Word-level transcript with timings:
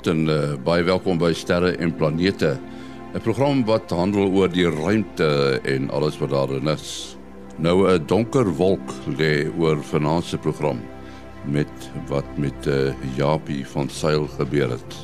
Goeienaand 0.00 0.28
en 0.28 0.32
uh, 0.32 0.64
baie 0.64 0.84
welkom 0.86 1.18
by 1.20 1.32
Sterre 1.36 1.74
en 1.76 1.90
Planete. 1.92 2.54
'n 3.12 3.20
Program 3.20 3.64
wat 3.68 3.90
handel 3.90 4.30
oor 4.32 4.48
die 4.48 4.64
ruimte 4.64 5.60
en 5.64 5.90
alles 5.90 6.16
wat 6.18 6.30
daarin 6.30 6.68
is. 6.72 7.16
Nou 7.58 7.84
'n 7.84 8.06
donker 8.06 8.48
wolk 8.56 8.94
lê 9.18 9.50
oor 9.58 9.76
vanaand 9.76 10.24
se 10.24 10.38
program 10.38 10.80
met 11.44 11.90
wat 12.08 12.24
met 12.38 12.66
uh, 12.66 12.94
Japie 13.16 13.66
van 13.66 13.88
Sail 13.88 14.26
gebeur 14.38 14.70
het. 14.70 14.94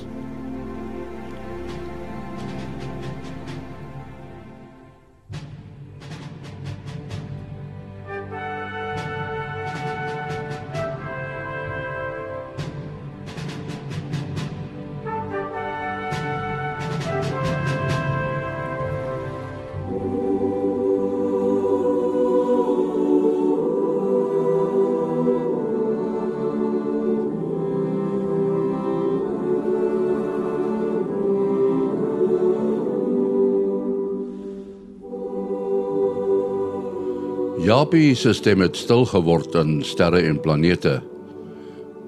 Stem 37.76 38.62
het 38.64 38.76
stil 38.76 39.04
geword 39.04 39.54
in 39.54 39.82
sterre 39.84 40.22
en 40.24 40.38
planete. 40.40 41.02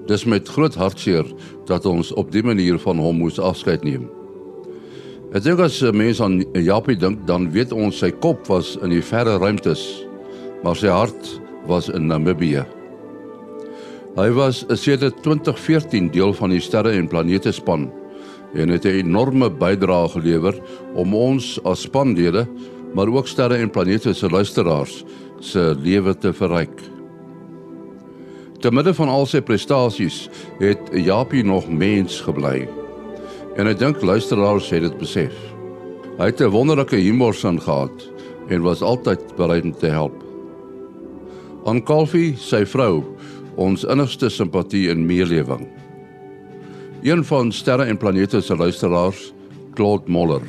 Dis 0.07 0.23
met 0.25 0.47
groot 0.49 0.73
hartseer 0.73 1.27
dat 1.69 1.85
ons 1.85 2.09
op 2.17 2.31
die 2.33 2.41
manier 2.41 2.79
van 2.81 2.97
hom 2.97 3.19
moes 3.21 3.37
afskeid 3.37 3.83
neem. 3.85 4.07
Ek 5.29 5.43
dink 5.45 5.61
as 5.61 5.77
mense 5.93 6.23
aan 6.25 6.39
Japie 6.57 6.97
dink, 6.97 7.21
dan 7.29 7.51
weet 7.53 7.69
ons 7.69 8.01
sy 8.01 8.09
kop 8.09 8.49
was 8.49 8.79
in 8.81 8.95
die 8.95 9.03
verre 9.05 9.37
ruimtes, 9.37 9.83
maar 10.65 10.73
sy 10.73 10.89
hart 10.89 11.35
was 11.69 11.91
in 11.93 12.09
Namibië. 12.09 12.65
Hy 14.17 14.29
was 14.33 14.65
sedert 14.73 15.21
2014 15.21 16.09
deel 16.09 16.33
van 16.33 16.49
die 16.49 16.65
sterre 16.65 16.97
en 16.97 17.07
planete 17.07 17.53
span 17.53 17.91
en 18.57 18.73
het 18.73 18.85
'n 18.85 19.05
enorme 19.05 19.51
bydrae 19.53 20.09
gelewer 20.17 20.57
om 20.95 21.13
ons 21.13 21.59
as 21.63 21.85
spanlede, 21.85 22.47
maar 22.95 23.07
ook 23.07 23.27
sterre 23.27 23.61
en 23.61 23.69
planete 23.69 24.13
se 24.13 24.29
luisteraars 24.29 25.05
se 25.39 25.75
lewe 25.79 26.13
te 26.17 26.33
verryk. 26.33 26.81
Te 28.59 28.71
midde 28.71 28.93
van 28.93 29.09
al 29.09 29.25
sy 29.29 29.39
prestasies 29.45 30.27
het 30.59 30.91
Japie 30.91 31.45
nog 31.47 31.69
mens 31.71 32.19
gebly. 32.25 32.67
En 33.55 33.67
ek 33.71 33.79
dink 33.79 34.03
luisteraars 34.03 34.69
het 34.73 34.83
dit 34.83 34.97
besef. 34.99 35.35
Hy 36.19 36.25
het 36.31 36.41
'n 36.41 36.51
wonderlike 36.51 36.95
humorsin 36.95 37.59
gehad 37.61 38.09
en 38.49 38.61
was 38.61 38.81
altyd 38.81 39.35
bereid 39.35 39.63
om 39.63 39.71
te 39.71 39.87
help. 39.87 40.23
Aan 41.65 41.83
Kalfie, 41.83 42.35
sy 42.37 42.65
vrou, 42.65 43.03
ons 43.55 43.83
innigste 43.83 44.29
simpatie 44.29 44.89
en 44.89 45.05
meelewing. 45.05 45.67
Een 47.03 47.23
van 47.23 47.51
sterre 47.51 47.83
en 47.83 47.97
planete 47.97 48.41
se 48.41 48.55
luisteraars, 48.55 49.33
Claude 49.73 50.11
Moller. 50.11 50.43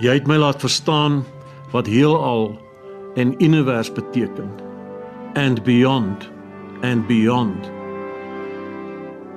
Jy 0.00 0.12
het 0.18 0.26
my 0.26 0.36
laat 0.36 0.60
verstaan 0.60 1.24
wat 1.72 1.86
heelal 1.86 2.58
en 3.14 3.44
univers 3.44 3.92
beteken. 3.92 4.50
And 5.34 5.62
beyond 5.64 6.30
and 6.82 7.06
beyond. 7.06 7.70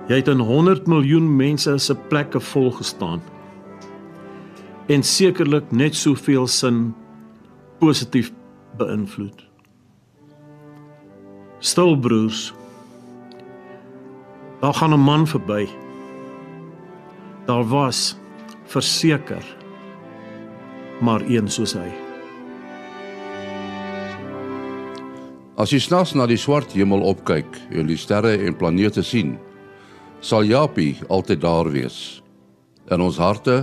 Jy 0.08 0.20
het 0.20 0.28
in 0.28 0.40
100 0.40 0.88
miljoen 0.88 1.36
mense 1.36 1.78
se 1.78 1.96
plekke 1.96 2.40
vol 2.40 2.72
gestaan. 2.72 3.22
En 4.88 5.04
sekerlik 5.04 5.72
net 5.72 5.96
soveel 5.96 6.48
sin 6.48 6.94
positief 7.80 8.32
beïnvloed. 8.78 9.48
Stil 11.60 11.98
broers. 12.00 12.54
Daar 14.62 14.74
gaan 14.74 14.94
'n 14.94 15.00
man 15.00 15.28
verby. 15.28 15.68
Daar 17.46 17.68
was 17.68 18.18
verseker 18.66 19.56
maar 21.00 21.22
een 21.22 21.48
soos 21.48 21.74
hy 21.74 22.05
As 25.56 25.72
jy 25.72 25.80
snags 25.80 26.12
na 26.12 26.26
die 26.28 26.36
swart 26.36 26.74
hemel 26.76 27.00
opkyk 27.08 27.48
en 27.72 27.88
die 27.88 27.96
sterre 27.96 28.34
en 28.44 28.58
planete 28.60 29.00
sien, 29.08 29.38
sal 30.20 30.44
Japie 30.44 30.98
altyd 31.08 31.40
daar 31.46 31.70
wees 31.72 32.20
in 32.92 33.00
ons 33.02 33.16
harte 33.18 33.62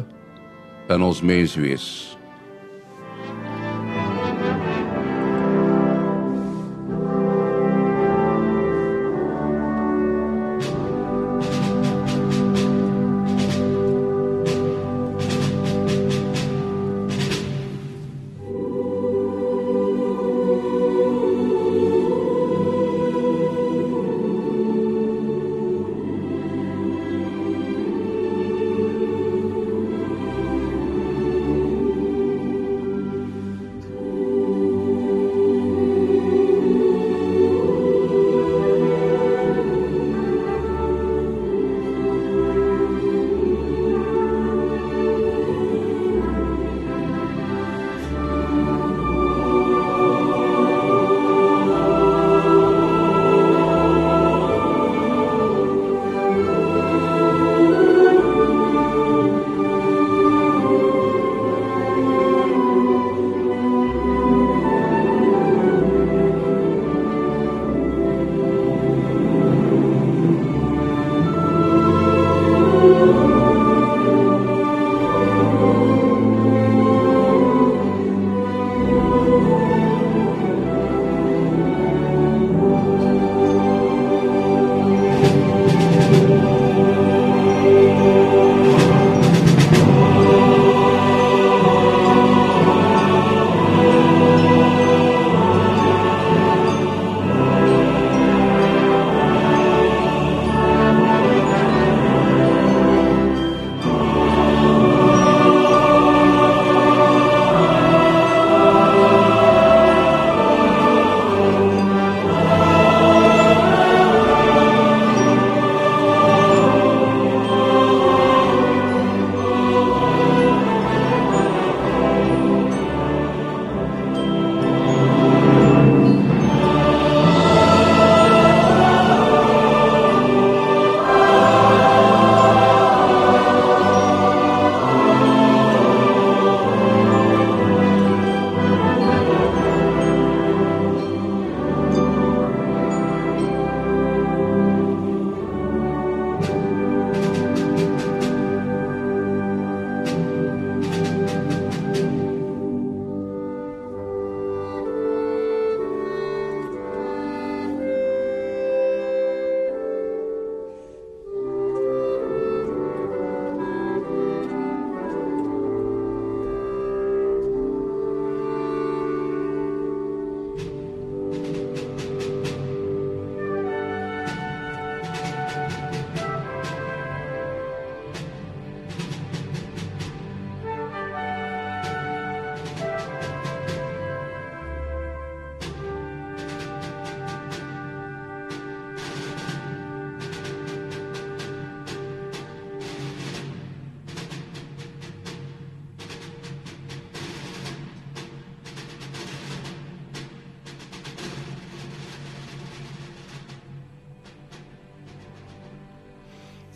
en 0.88 1.04
ons 1.04 1.20
menswees. 1.20 2.16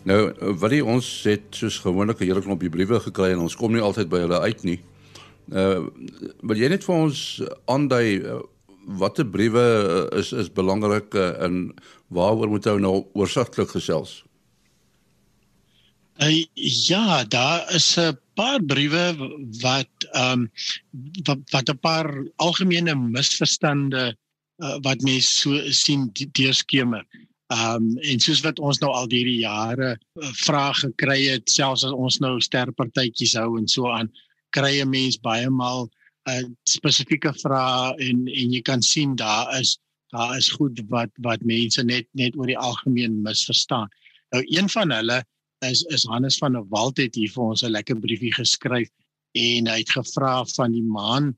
Nou, 0.07 0.19
wat 0.61 0.71
die 0.71 0.83
ons 0.85 1.07
het 1.27 1.57
soos 1.57 1.81
gewoonlik 1.83 2.21
'n 2.21 2.29
hele 2.29 2.41
klomp 2.41 2.63
briewe 2.63 2.99
gekry 2.99 3.31
en 3.31 3.43
ons 3.43 3.55
kom 3.55 3.73
nie 3.73 3.83
altyd 3.83 4.09
by 4.09 4.19
hulle 4.23 4.39
uit 4.39 4.63
nie. 4.63 4.79
Uh 5.51 5.87
wil 6.43 6.57
jy 6.57 6.69
net 6.69 6.83
vir 6.83 6.95
ons 6.95 7.41
aandui 7.67 8.19
uh, 8.19 8.39
watter 8.99 9.27
briewe 9.27 9.63
uh, 9.63 10.19
is 10.19 10.31
is 10.31 10.49
belangrik 10.49 11.13
uh, 11.15 11.43
en 11.43 11.73
waaroor 12.07 12.49
moet 12.49 12.67
ou 12.67 12.79
nou 12.79 12.95
oorsigtelik 13.13 13.69
gesels? 13.75 14.23
Uh, 16.23 16.45
ja, 16.87 17.23
daar 17.23 17.67
is 17.75 17.97
'n 17.97 18.17
paar 18.35 18.63
briewe 18.63 19.15
wat 19.61 20.07
ehm 20.13 20.31
um, 20.31 20.51
wat, 21.27 21.39
wat 21.51 21.69
'n 21.69 21.79
paar 21.79 22.07
algemene 22.35 22.95
misverstande 22.95 24.15
uh, 24.63 24.77
wat 24.81 25.01
mense 25.01 25.31
so 25.31 25.71
sien 25.71 26.11
deurskemer. 26.31 27.03
Ehm 27.47 27.75
um, 27.75 27.97
en 28.11 28.19
soos 28.19 28.41
wat 28.43 28.59
ons 28.59 28.79
nou 28.81 28.89
al 28.91 29.05
hierdie 29.07 29.39
jare 29.45 29.93
uh, 29.95 30.31
vrae 30.35 30.73
gekry 30.81 31.19
het, 31.29 31.45
selfs 31.47 31.85
as 31.87 31.93
ons 31.95 32.17
nou 32.19 32.33
sterpartytjies 32.43 33.37
hou 33.39 33.53
en 33.59 33.69
so 33.71 33.87
aan, 33.87 34.09
kry 34.51 34.81
'n 34.81 34.89
mens 34.91 35.15
baie 35.23 35.47
maal 35.49 35.87
'n 36.27 36.33
uh, 36.33 36.49
spesifieke 36.67 37.31
vrae 37.43 37.95
en 38.07 38.27
en 38.27 38.51
jy 38.55 38.61
kan 38.61 38.81
sien 38.81 39.15
daar 39.15 39.47
is 39.59 39.77
daar 40.11 40.35
is 40.37 40.49
goed 40.59 40.83
wat 40.89 41.11
wat 41.23 41.47
mense 41.53 41.83
net 41.83 42.07
net 42.11 42.35
oor 42.35 42.51
die 42.51 42.59
algemeen 42.59 43.21
misverstaan. 43.23 43.87
Nou 44.35 44.43
een 44.43 44.69
van 44.69 44.91
hulle 44.91 45.23
is 45.65 45.83
is 45.95 46.03
Hannes 46.11 46.37
van 46.37 46.53
der 46.53 46.67
Walt 46.69 46.97
het 46.97 47.15
hier 47.15 47.31
vir 47.31 47.43
ons 47.43 47.63
'n 47.63 47.71
lekker 47.71 47.99
briefie 47.99 48.33
geskryf 48.33 48.89
en 49.31 49.67
hy 49.67 49.77
het 49.79 49.91
gevra 49.91 50.45
van 50.55 50.71
die 50.71 50.83
maan 50.83 51.35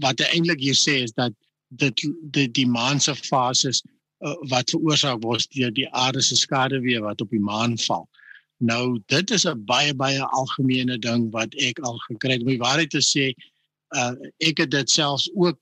wat 0.00 0.20
hy 0.20 0.28
eintlik 0.32 0.60
hier 0.60 0.80
sê 0.80 1.02
is 1.04 1.12
dat 1.12 1.32
dit 1.68 2.08
die 2.32 2.48
die 2.48 2.66
maan 2.66 3.00
se 3.00 3.14
fases 3.14 3.82
uh, 4.26 4.34
wat 4.50 4.70
veroorsaak 4.70 5.22
word 5.22 5.46
deur 5.56 5.72
die 5.74 5.88
aarde 5.90 6.22
se 6.22 6.36
skaduwee 6.36 7.00
wat 7.04 7.20
op 7.20 7.30
die 7.30 7.42
maan 7.42 7.78
val. 7.86 8.08
Nou 8.62 8.98
dit 9.10 9.30
is 9.30 9.46
'n 9.46 9.64
baie 9.66 9.94
baie 9.94 10.22
algemene 10.22 10.98
ding 10.98 11.30
wat 11.32 11.54
ek 11.54 11.78
al 11.82 11.98
gekry 12.08 12.32
het 12.38 12.42
om 12.42 12.54
die 12.54 12.62
waarheid 12.62 12.90
te 12.90 13.02
sê 13.02 13.32
uh 13.92 14.14
ek 14.48 14.62
het 14.62 14.70
dit 14.70 14.90
selfs 14.90 15.28
ook 15.34 15.58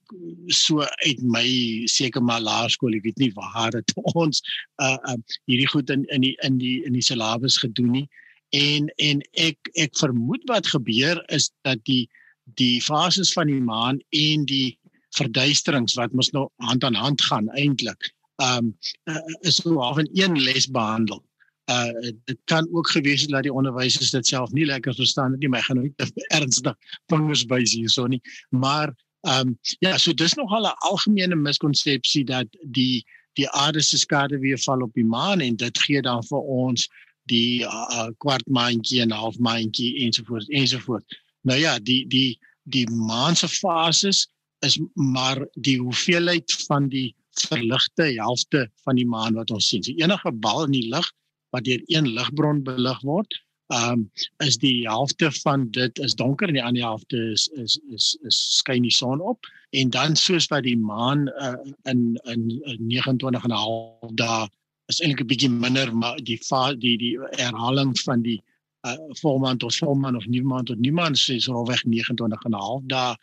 so 0.47 0.85
uit 1.05 1.21
my 1.21 1.45
seker 1.85 2.23
maar 2.23 2.41
laerskool 2.41 2.95
ek 2.95 3.03
weet 3.03 3.19
nie 3.19 3.31
waar 3.35 3.71
dit 3.71 3.93
ons 4.23 4.41
uh, 4.81 4.97
uh 5.09 5.17
hierdie 5.49 5.67
goed 5.67 5.89
in 5.89 6.05
in 6.15 6.21
die 6.21 6.35
in 6.47 6.57
die 6.57 6.83
in 6.85 6.93
die 6.93 7.05
syllabus 7.05 7.57
gedoen 7.57 7.91
nie 7.97 8.07
en 8.55 8.87
en 8.97 9.23
ek 9.33 9.71
ek 9.75 9.97
vermoed 9.99 10.45
wat 10.47 10.67
gebeur 10.67 11.23
is 11.27 11.51
dat 11.67 11.83
die 11.89 12.07
die 12.59 12.81
fases 12.81 13.33
van 13.33 13.51
die 13.51 13.61
maan 13.63 13.99
en 14.15 14.45
die 14.45 14.77
verduisterings 15.17 15.97
wat 15.99 16.13
mos 16.15 16.31
nou 16.31 16.47
hand 16.63 16.83
aan 16.87 16.95
hand 16.95 17.21
gaan 17.27 17.49
eintlik 17.59 18.11
um 18.41 18.73
uh, 19.09 19.21
is 19.41 19.61
so 19.61 19.77
half 19.79 19.99
in 20.01 20.09
een 20.13 20.39
les 20.41 20.67
behandel 20.67 21.21
uh 21.71 22.11
dit 22.25 22.37
kan 22.43 22.67
ook 22.71 22.89
gewees 22.89 23.21
het 23.21 23.29
dat 23.29 23.43
die 23.43 23.53
onderwysers 23.53 24.11
dit 24.11 24.27
self 24.27 24.51
nie 24.51 24.65
lekker 24.65 24.95
verstaan 24.95 25.31
het 25.31 25.39
nie, 25.39 25.51
ek 25.57 25.67
gaan 25.67 25.79
nou 25.79 25.87
nie 25.87 26.27
ernstig 26.37 26.75
vingers 27.11 27.45
wys 27.51 27.75
hierso 27.77 28.07
nie. 28.07 28.21
Maar 28.49 28.93
ehm 29.21 29.47
um, 29.47 29.57
ja, 29.79 29.97
so 29.97 30.13
dis 30.13 30.33
nog 30.33 30.51
al 30.51 30.65
'n 30.65 30.81
algemene 30.89 31.35
miskonsepsie 31.35 32.25
dat 32.25 32.47
die 32.63 33.05
die 33.33 33.49
aarde 33.49 33.81
se 33.81 33.97
skade 33.97 34.39
weer 34.39 34.59
val 34.59 34.81
op 34.81 34.93
die 34.93 35.05
maan 35.05 35.39
en 35.39 35.55
dit 35.55 35.77
gee 35.79 36.01
dan 36.01 36.23
vir 36.23 36.41
ons 36.41 36.89
die 37.29 37.63
uh, 37.63 38.09
kwart 38.17 38.47
maandjie 38.47 39.01
en 39.01 39.11
half 39.11 39.37
maandjie 39.37 39.95
ensovoorts 40.05 40.47
ensovoorts. 40.47 41.21
Nou 41.41 41.59
ja, 41.59 41.79
die 41.79 42.07
die 42.07 42.39
die 42.63 42.89
maan 42.89 43.35
se 43.35 43.47
fases 43.47 44.27
is 44.59 44.79
maar 44.93 45.45
die 45.53 45.77
hoeveelheid 45.79 46.51
van 46.67 46.89
die 46.89 47.15
verligte 47.47 48.03
helfte 48.03 48.69
van 48.83 48.95
die 48.95 49.07
maan 49.07 49.33
wat 49.39 49.51
ons 49.51 49.67
sien. 49.67 49.83
So 49.83 49.93
enige 49.97 50.31
bal 50.31 50.65
in 50.65 50.71
die 50.71 50.89
lug 50.89 51.07
wat 51.51 51.63
deur 51.63 51.81
een 51.87 52.07
ligbron 52.15 52.63
belig 52.63 53.01
word, 53.07 53.33
ehm 53.71 53.91
um, 53.91 54.11
is 54.43 54.57
die 54.57 54.87
helfte 54.87 55.31
van 55.31 55.69
dit 55.71 55.99
is 55.99 56.15
donker 56.15 56.47
en 56.47 56.57
die 56.57 56.63
ander 56.63 56.83
helfte 56.83 57.17
is 57.31 57.47
is 57.63 57.79
is, 57.95 58.17
is 58.27 58.39
skyn 58.57 58.83
die 58.83 58.91
son 58.91 59.21
op 59.21 59.47
en 59.79 59.89
dan 59.95 60.15
soos 60.19 60.49
wat 60.51 60.65
die 60.67 60.77
maan 60.77 61.27
uh, 61.39 61.55
in 61.91 62.19
in 62.33 62.43
29 62.79 63.43
en 63.43 63.51
'n 63.51 63.61
half 63.63 64.15
dae 64.23 64.49
is 64.91 64.99
eintlik 64.99 65.23
'n 65.23 65.31
bietjie 65.31 65.49
minder 65.49 65.93
maar 65.95 66.19
die 66.29 66.39
die 66.83 66.97
die 66.97 67.15
herhaling 67.39 67.95
van 67.99 68.21
die 68.27 68.41
uh, 68.87 68.97
volmaan 69.21 69.57
tot 69.57 69.75
volmaan 69.75 70.15
of 70.15 70.25
nuwemaan 70.25 70.65
tot 70.65 70.79
nuwemaan 70.79 71.13
is 71.13 71.47
roweg 71.47 71.83
29 71.85 72.43
en 72.43 72.51
'n 72.51 72.63
half 72.65 72.81
dae 72.83 73.15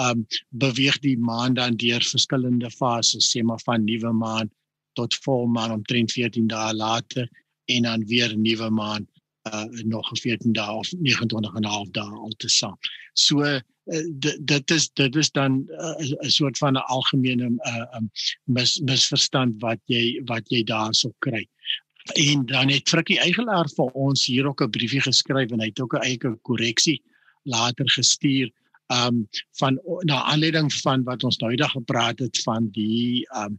um 0.00 0.26
beweeg 0.48 0.98
die 0.98 1.18
maan 1.18 1.54
dan 1.54 1.76
deur 1.76 2.02
verskillende 2.02 2.70
fases 2.70 3.30
sê 3.30 3.42
maar 3.42 3.60
van 3.64 3.84
nuwe 3.84 4.12
maan 4.12 4.50
tot 4.92 5.14
volmaan 5.24 5.72
omtrent 5.72 6.12
14 6.12 6.46
dae 6.46 6.74
later 6.74 7.28
en 7.64 7.82
dan 7.82 8.06
weer 8.06 8.36
nuwe 8.36 8.70
maan 8.70 9.06
uh 9.50 9.64
nog 9.84 10.08
14 10.12 10.52
dae 10.52 10.72
of 10.72 10.92
29 10.92 11.54
en 11.54 11.62
'n 11.62 11.66
half 11.66 11.90
dae 11.90 12.18
altesaam. 12.26 12.76
So 13.12 13.42
uh, 13.42 13.60
dit 14.40 14.70
is 14.70 14.90
dit 14.92 15.16
is 15.16 15.30
dan 15.30 15.52
'n 15.52 16.02
uh, 16.22 16.30
soort 16.30 16.58
van 16.58 16.72
'n 16.72 16.86
algemene 16.86 17.50
uh 17.66 17.96
um, 17.96 18.10
mis, 18.44 18.80
misverstand 18.80 19.60
wat 19.60 19.80
jy 19.86 20.22
wat 20.24 20.48
jy 20.48 20.62
daarso 20.62 21.12
kry. 21.18 21.48
En 22.14 22.46
dan 22.46 22.68
het 22.68 22.88
Frikkie 22.88 23.18
Eigelaar 23.18 23.68
vir 23.76 23.90
ons 23.94 24.26
hier 24.26 24.46
ook 24.46 24.62
'n 24.62 24.70
briefie 24.70 25.00
geskryf 25.00 25.50
en 25.50 25.60
hy 25.60 25.66
het 25.66 25.80
ook 25.80 25.94
'n 25.94 26.02
eie 26.02 26.18
korreksie 26.42 27.02
later 27.42 27.90
gestuur 27.90 28.50
um 28.92 29.22
van 29.60 29.78
na 30.08 30.22
aanleiding 30.32 30.72
van 30.82 31.04
wat 31.08 31.24
ons 31.24 31.38
nou 31.40 31.50
eendag 31.50 31.74
gepraat 31.76 32.18
het 32.18 32.42
van 32.46 32.68
die 32.76 33.26
um 33.42 33.58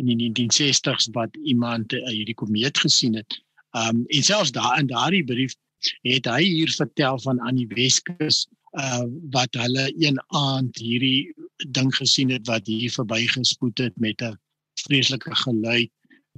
in 0.00 0.10
die 0.10 0.30
1960s 0.30 1.10
wat 1.16 1.36
iemand 1.42 1.92
uh, 1.92 2.02
hierdie 2.08 2.34
komeet 2.34 2.78
gesien 2.78 3.14
het. 3.20 3.40
Um 3.78 4.04
en 4.06 4.22
selfs 4.22 4.52
daar 4.52 4.78
in 4.78 4.90
daardie 4.90 5.24
brief 5.24 5.54
het 6.02 6.28
hy 6.30 6.42
hier 6.42 6.72
vertel 6.72 7.18
van 7.20 7.40
aan 7.40 7.60
die 7.60 7.68
Weskus 7.72 8.46
uh 8.74 9.04
wat 9.30 9.54
hulle 9.54 9.90
een 10.02 10.18
aand 10.34 10.78
hierdie 10.82 11.32
ding 11.70 11.92
gesien 11.94 12.32
het 12.34 12.46
wat 12.50 12.66
hier 12.66 12.90
verbygespoed 12.90 13.78
het 13.78 13.94
met 13.96 14.22
'n 14.22 14.38
vreeslike 14.86 15.34
geluid 15.44 15.90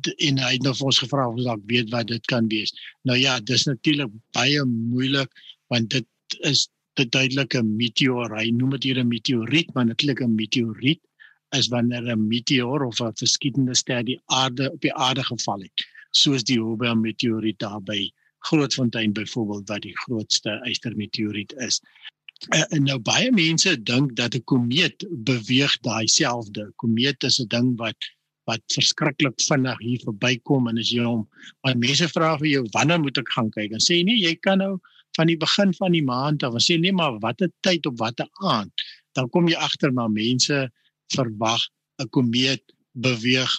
en 0.04 0.38
hy 0.38 0.52
het 0.52 0.62
nou 0.62 0.74
vir 0.76 0.86
ons 0.90 0.98
gevra 0.98 1.28
of 1.28 1.38
ons 1.40 1.62
weet 1.66 1.90
wat 1.90 2.06
dit 2.06 2.24
kan 2.26 2.48
wees. 2.48 2.72
Nou 3.02 3.16
ja, 3.18 3.40
dis 3.40 3.64
natuurlik 3.64 4.12
baie 4.36 4.64
moeilik 4.64 5.30
want 5.72 5.90
dit 5.90 6.06
is 6.44 6.68
'n 7.00 7.76
meteoor. 7.76 8.36
Hy 8.38 8.50
noem 8.50 8.70
dit 8.70 8.82
hier 8.82 8.98
'n 8.98 9.08
meteoriet, 9.08 9.74
maar 9.74 9.86
natuurlik 9.86 10.20
'n 10.20 10.34
meteoriet 10.34 11.00
is 11.54 11.68
wanneer 11.68 12.02
'n 12.02 12.28
meteoor 12.28 12.84
of 12.84 13.00
'n 13.00 13.12
verskietende 13.14 13.74
ster 13.74 14.04
die 14.04 14.20
aarde 14.26 14.72
op 14.72 14.80
die 14.80 14.94
aarde 14.94 15.24
geval 15.24 15.60
het 15.60 15.86
soos 16.10 16.44
die 16.44 16.58
Hubble 16.60 16.94
meteoriet 16.94 17.58
daar 17.58 17.82
by 17.82 18.10
Grootfontein 18.38 19.12
byvoorbeeld 19.12 19.68
wat 19.68 19.82
die 19.82 19.96
grootste 20.06 20.60
ystermeteoriet 20.64 21.52
is. 21.52 21.80
Uh, 22.54 22.64
en 22.68 22.84
nou 22.84 22.98
baie 22.98 23.30
mense 23.32 23.82
dink 23.82 24.16
dat 24.16 24.34
'n 24.34 24.44
komeet 24.44 25.06
beweeg 25.10 25.78
daai 25.80 26.06
selfde. 26.08 26.72
Komeet 26.76 27.24
is 27.24 27.40
'n 27.40 27.48
ding 27.48 27.76
wat 27.76 27.96
wat 28.46 28.62
verskriklik 28.70 29.40
vinnig 29.42 29.78
hier 29.82 30.02
verbykom 30.04 30.68
en 30.70 30.78
as 30.78 30.92
jy 30.94 31.02
hom 31.02 31.24
maar 31.64 31.78
mense 31.82 32.06
vra 32.14 32.36
vir 32.38 32.48
jou 32.48 32.64
wanneer 32.76 33.00
moet 33.02 33.18
ek 33.18 33.32
gaan 33.34 33.50
kyk 33.50 33.72
en 33.74 33.82
sê 33.82 34.04
nee 34.06 34.20
jy 34.22 34.34
kan 34.46 34.62
nou 34.62 34.76
van 35.16 35.26
die 35.32 35.40
begin 35.40 35.74
van 35.80 35.92
die 35.92 36.04
maand 36.04 36.42
af 36.46 36.58
sê 36.62 36.78
nee 36.80 36.92
maar 36.92 37.18
watter 37.24 37.50
tyd 37.66 37.86
op 37.86 37.98
watter 37.98 38.28
aand 38.54 38.86
dan 39.16 39.30
kom 39.32 39.48
jy 39.48 39.56
agter 39.68 39.92
maar 39.92 40.12
mense 40.12 40.68
verwag 41.14 41.62
'n 42.02 42.08
komeet 42.16 42.62
beweeg 43.06 43.52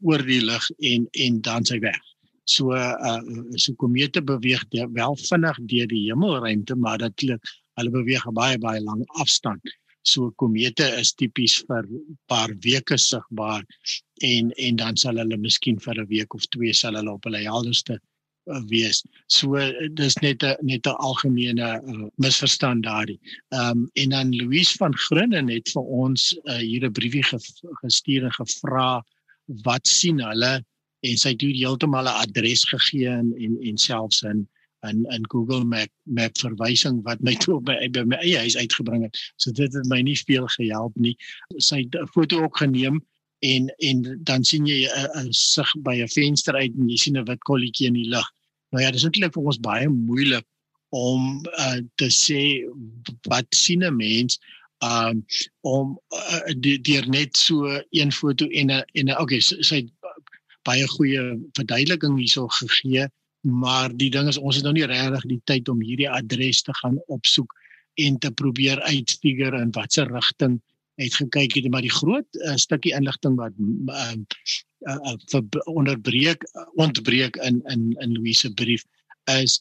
oor 0.00 0.22
die 0.26 0.40
lug 0.42 0.64
en 0.92 1.06
en 1.26 1.40
dan 1.48 1.64
sy 1.64 1.78
weg. 1.78 2.00
So 2.44 2.72
uh 2.74 3.20
so 3.64 3.74
komete 3.82 4.22
beweeg 4.22 4.64
die, 4.74 4.86
wel 4.98 5.16
vinnig 5.28 5.58
deur 5.72 5.88
die 5.92 6.02
hemelruimte, 6.08 6.76
maar 6.76 6.98
dit 6.98 7.38
hulle 7.78 7.90
beweeg 7.90 8.26
baie 8.38 8.58
baie 8.58 8.80
lang 8.80 9.04
afstand. 9.22 9.62
So 10.02 10.32
komete 10.42 10.88
is 10.98 11.14
tipies 11.14 11.60
vir 11.68 11.86
paar 12.26 12.50
weke 12.66 12.98
sigbaar 12.98 13.62
en 14.28 14.50
en 14.68 14.76
dan 14.76 14.96
sal 14.96 15.20
hulle 15.22 15.38
miskien 15.38 15.78
vir 15.78 16.00
'n 16.02 16.08
week 16.08 16.34
of 16.34 16.48
twee 16.56 16.72
sal 16.72 16.98
hulle 16.98 17.12
op 17.12 17.24
hulle 17.24 17.44
helderste 17.46 17.94
uh, 17.94 18.11
wees. 18.44 19.02
So 19.26 19.56
dis 19.94 20.16
net 20.22 20.42
'n 20.42 20.56
net 20.62 20.86
'n 20.86 20.96
algemene 20.98 21.82
uh, 21.82 22.06
misverstand 22.16 22.84
daardie. 22.84 23.20
Ehm 23.48 23.70
um, 23.70 23.90
en 23.94 24.08
dan 24.08 24.36
Louise 24.36 24.76
van 24.76 24.96
Grinnen 24.96 25.48
het 25.48 25.70
vir 25.70 25.82
ons 25.82 26.38
uh, 26.44 26.56
hier 26.56 26.84
'n 26.84 26.92
briefie 26.92 27.22
ge 27.22 27.38
gestuur 27.82 28.24
en 28.24 28.32
gevra 28.32 29.04
wat 29.46 29.86
sien 29.86 30.20
hulle 30.20 30.64
en 31.00 31.16
sy 31.16 31.28
het 31.28 31.40
heeltemal 31.42 32.04
'n 32.04 32.20
adres 32.26 32.64
gegee 32.64 33.08
en 33.08 33.34
en, 33.38 33.58
en 33.60 33.78
selfs 33.78 34.22
in 34.22 34.48
in 34.82 35.06
in 35.10 35.24
Google 35.30 35.64
Map 35.64 35.90
map 36.02 36.38
verwysing 36.38 37.02
wat 37.02 37.20
my 37.20 37.34
toe 37.34 37.60
by 37.60 37.88
by 37.90 38.02
my 38.04 38.16
eie 38.16 38.38
huis 38.38 38.56
uitgebring 38.56 39.02
het. 39.02 39.18
So 39.36 39.52
dit 39.52 39.72
het 39.72 39.86
my 39.86 40.00
nie 40.02 40.18
veel 40.18 40.46
gehelp 40.46 40.94
nie. 40.96 41.16
Sy 41.58 41.84
het 41.84 41.94
'n 41.94 42.06
foto 42.06 42.42
ook 42.42 42.56
geneem 42.56 43.02
en 43.42 43.68
en 43.88 44.02
dan 44.28 44.44
sien 44.44 44.66
jy 44.66 44.86
'n 44.86 45.32
sig 45.32 45.70
by 45.82 45.96
'n 46.02 46.08
venster 46.08 46.54
uit 46.54 46.72
en 46.78 46.88
jy 46.88 46.96
sien 46.96 47.18
'n 47.18 47.26
wit 47.26 47.42
kolletjie 47.48 47.86
in 47.86 47.98
die 47.98 48.08
lug. 48.08 48.28
Nou 48.70 48.82
ja, 48.84 48.90
dis 48.90 49.04
eintlik 49.04 49.34
vir 49.34 49.42
ons 49.42 49.58
baie 49.58 49.88
moeilik 49.88 50.46
om 50.92 51.40
uh, 51.58 51.80
te 51.96 52.08
sê 52.12 52.42
wat 53.28 53.46
sien 53.54 53.84
'n 53.84 53.96
mens 53.96 54.38
um 54.82 55.24
om 55.60 55.98
uh, 56.10 56.52
deur 56.82 57.08
net 57.08 57.36
so 57.36 57.80
een 57.90 58.12
foto 58.12 58.46
en 58.46 58.70
'n 58.70 58.84
en 58.92 59.08
'n 59.08 59.20
okay 59.20 59.40
sy 59.40 59.54
so, 59.54 59.62
so 59.62 59.76
baie 60.66 60.86
goeie 60.86 61.22
verduideliking 61.58 62.18
hierso 62.18 62.48
gegee 62.48 63.06
maar 63.42 63.90
die 63.96 64.10
ding 64.10 64.28
is 64.28 64.38
ons 64.38 64.56
het 64.56 64.64
nou 64.64 64.74
nie 64.74 64.86
regtig 64.86 65.24
die 65.26 65.40
tyd 65.44 65.68
om 65.68 65.80
hierdie 65.82 66.10
adres 66.10 66.62
te 66.62 66.74
gaan 66.82 66.98
opsoek 67.06 67.54
en 67.94 68.18
te 68.18 68.30
probeer 68.30 68.80
uitfigure 68.82 69.60
in 69.60 69.72
watter 69.74 70.06
rigting 70.12 70.60
het 71.02 71.18
gekyk 71.20 71.54
het 71.58 71.68
maar 71.70 71.84
die 71.84 71.92
groot 71.92 72.40
uh, 72.46 72.56
stukkie 72.60 72.94
inligting 72.94 73.36
wat 73.40 73.52
uh, 73.58 74.14
uh, 74.88 75.14
uh, 75.34 75.42
onderbreek 75.64 76.46
uh, 76.52 76.66
ontbreek 76.86 77.36
in 77.36 77.60
in 77.74 77.92
in 78.00 78.16
Louise 78.16 78.46
se 78.46 78.52
brief 78.52 78.84
is 79.30 79.60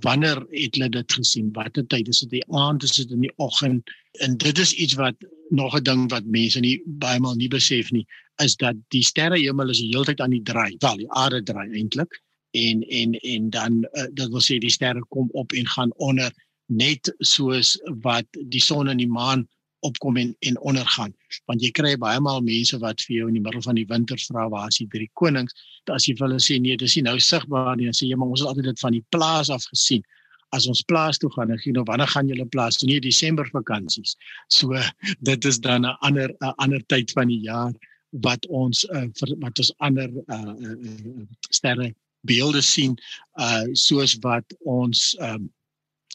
wanneer 0.00 0.38
het 0.50 0.74
hulle 0.74 0.88
dit 0.88 1.12
gesien? 1.12 1.50
Watter 1.52 1.86
tyd? 1.86 2.08
Is 2.08 2.22
dit 2.24 2.30
die 2.30 2.44
aand? 2.56 2.82
Is 2.82 2.96
dit 2.96 3.10
in 3.10 3.20
die 3.20 3.32
oggend? 3.36 3.90
En 4.24 4.36
dit 4.36 4.58
is 4.58 4.72
iets 4.72 4.94
wat 4.96 5.16
nog 5.48 5.76
'n 5.76 5.82
ding 5.82 6.10
wat 6.10 6.24
mense 6.24 6.60
nie 6.60 6.82
baie 6.86 7.20
maal 7.20 7.34
nie 7.34 7.48
besef 7.48 7.90
nie 7.90 8.06
is 8.42 8.56
dat 8.56 8.76
die 8.88 9.02
sterrehemel 9.02 9.70
is 9.72 9.80
die 9.82 9.90
hele 9.92 10.04
tyd 10.04 10.20
aan 10.20 10.34
die 10.36 10.42
draai 10.42 10.76
wel 10.78 10.96
die 10.96 11.10
aarde 11.10 11.42
draai 11.42 11.68
eintlik 11.72 12.20
en 12.50 12.82
en 12.82 13.12
en 13.12 13.50
dan 13.50 13.84
uh, 13.92 14.06
dit 14.12 14.28
wil 14.28 14.44
sê 14.44 14.58
die 14.58 14.72
sterre 14.72 15.02
kom 15.08 15.28
op 15.32 15.52
en 15.52 15.66
gaan 15.66 15.92
onder 15.96 16.32
net 16.66 17.12
soos 17.18 17.76
wat 18.04 18.26
die 18.52 18.62
son 18.62 18.88
en 18.88 19.00
die 19.00 19.10
maan 19.10 19.46
opkom 19.86 20.16
en 20.16 20.36
en 20.48 20.60
ondergaan. 20.60 21.14
Want 21.46 21.62
jy 21.62 21.70
kry 21.70 21.96
baie 21.96 22.20
maal 22.20 22.40
mense 22.44 22.78
wat 22.82 23.02
vir 23.06 23.16
jou 23.16 23.28
in 23.28 23.38
die 23.38 23.42
middel 23.42 23.62
van 23.62 23.78
die 23.78 23.86
winter 23.88 24.20
vra 24.28 24.48
waar 24.52 24.68
is 24.68 24.80
die 24.82 24.88
drie 24.94 25.10
konings? 25.14 25.54
As 25.92 26.08
jy 26.08 26.14
vir 26.18 26.28
hulle 26.28 26.40
sê 26.42 26.60
nee 26.60 26.76
dis 26.76 26.96
nie 26.96 27.04
nou 27.08 27.18
sigbaar 27.18 27.76
nie 27.76 27.90
dan 27.90 27.98
sê 27.98 28.08
jy 28.08 28.16
maar 28.16 28.32
ons 28.34 28.44
het 28.44 28.50
altyd 28.52 28.72
dit 28.72 28.80
van 28.84 28.96
die 28.96 29.04
plaas 29.14 29.50
af 29.50 29.66
gesien. 29.72 30.02
As 30.56 30.66
ons 30.66 30.82
plaas 30.88 31.18
toe 31.20 31.30
gaan 31.34 31.52
en 31.52 31.60
gee 31.60 31.76
nou 31.76 31.84
wanneer 31.88 32.10
gaan 32.14 32.28
julle 32.28 32.46
plaas? 32.46 32.80
Toe 32.80 32.88
nee 32.88 33.00
Desember 33.04 33.48
vakansies. 33.52 34.16
So 34.48 34.74
dit 35.30 35.44
is 35.44 35.60
dan 35.60 35.86
'n 35.86 35.96
ander 36.00 36.30
'n 36.40 36.54
ander 36.56 36.82
tyd 36.86 37.10
van 37.12 37.28
die 37.28 37.42
jaar 37.46 37.72
wat 38.10 38.46
ons 38.46 38.84
uh, 38.88 39.06
wat 39.40 39.58
ons 39.58 39.72
ander 39.78 40.08
uh, 40.26 40.54
uh, 40.56 41.26
sterre 41.50 41.92
beelde 42.26 42.62
sien 42.62 42.96
uh 43.38 43.66
soos 43.72 44.16
wat 44.24 44.44
ons 44.64 45.14
um 45.20 45.48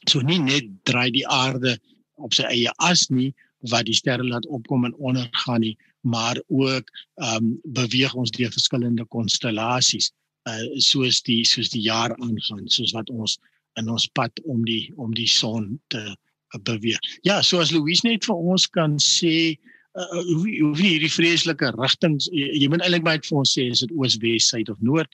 so 0.09 0.19
nie 0.21 0.39
net 0.39 0.67
draai 0.89 1.11
die 1.15 1.27
aarde 1.27 1.77
op 2.19 2.33
sy 2.35 2.43
eie 2.49 2.73
as 2.83 3.07
nie 3.09 3.31
wat 3.71 3.85
die 3.85 3.95
sterre 3.95 4.23
laat 4.23 4.47
opkom 4.47 4.85
en 4.85 4.95
ondergaan 4.95 5.61
nie 5.61 5.77
maar 6.03 6.41
ook 6.47 6.89
um 7.15 7.59
beweeg 7.63 8.13
ons 8.13 8.31
deur 8.31 8.51
verskillende 8.51 9.05
konstellasies 9.05 10.11
uh 10.49 10.79
soos 10.83 11.21
die 11.23 11.43
soos 11.47 11.69
die 11.71 11.81
jaar 11.81 12.15
aangaan 12.17 12.67
soos 12.67 12.91
wat 12.91 13.09
ons 13.09 13.37
in 13.79 13.89
ons 13.89 14.07
pad 14.19 14.41
om 14.43 14.65
die 14.67 14.91
om 14.95 15.13
die 15.15 15.27
son 15.27 15.79
te 15.87 16.01
uh, 16.03 16.59
beweeg. 16.67 16.99
Ja, 17.21 17.41
so 17.41 17.59
as 17.63 17.71
Louise 17.71 18.05
net 18.05 18.27
vir 18.27 18.35
ons 18.35 18.67
kan 18.67 18.97
sê 19.01 19.55
uh 19.93 20.23
hoe 20.33 20.49
hoe 20.59 20.75
hierdie 20.77 21.11
vreeslike 21.11 21.71
rigtings 21.77 22.27
jy, 22.33 22.49
jy 22.59 22.67
moet 22.69 22.83
eintlik 22.83 23.07
baie 23.07 23.21
vir 23.23 23.39
ons 23.39 23.55
sê 23.55 23.69
is 23.71 23.85
dit 23.85 23.95
oos, 23.95 24.17
wes, 24.21 24.49
suid 24.49 24.69
of 24.73 24.81
noord 24.81 25.09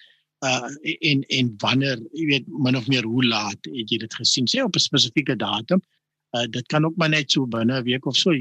uh 0.48 0.72
en 1.12 1.24
en 1.38 1.54
wanneer 1.62 2.02
jy 2.18 2.26
weet 2.34 2.52
min 2.66 2.80
of 2.80 2.88
meer 2.88 3.06
hoe 3.06 3.26
laat 3.28 3.72
het 3.76 3.94
jy 3.94 4.02
dit 4.02 4.20
gesien 4.22 4.50
sê 4.50 4.64
op 4.66 4.76
'n 4.76 4.88
spesifieke 4.90 5.38
datum 5.38 5.84
uh, 5.84 5.99
dit 6.50 6.66
kan 6.68 6.86
ook 6.86 6.96
maar 6.96 7.10
net 7.10 7.32
so 7.32 7.48
binne 7.48 7.80
'n 7.80 7.84
week 7.84 8.06
of 8.06 8.18
so. 8.18 8.32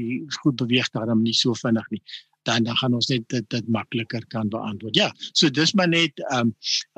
Goed 0.41 0.55
beweeg 0.55 0.89
daarom 0.89 1.21
nie 1.21 1.33
so 1.33 1.53
vinnig 1.53 1.89
nie. 1.89 2.01
Dan 2.43 2.63
dan 2.63 2.77
gaan 2.77 2.93
ons 2.93 3.07
net 3.07 3.29
dit 3.29 3.49
dit 3.49 3.67
makliker 3.67 4.25
kan 4.27 4.49
beantwoord. 4.49 4.95
Ja, 4.95 5.13
so 5.33 5.49
dis 5.49 5.73
maar 5.73 5.89
net 5.89 6.11
'n 6.17 6.35
um, 6.37 6.55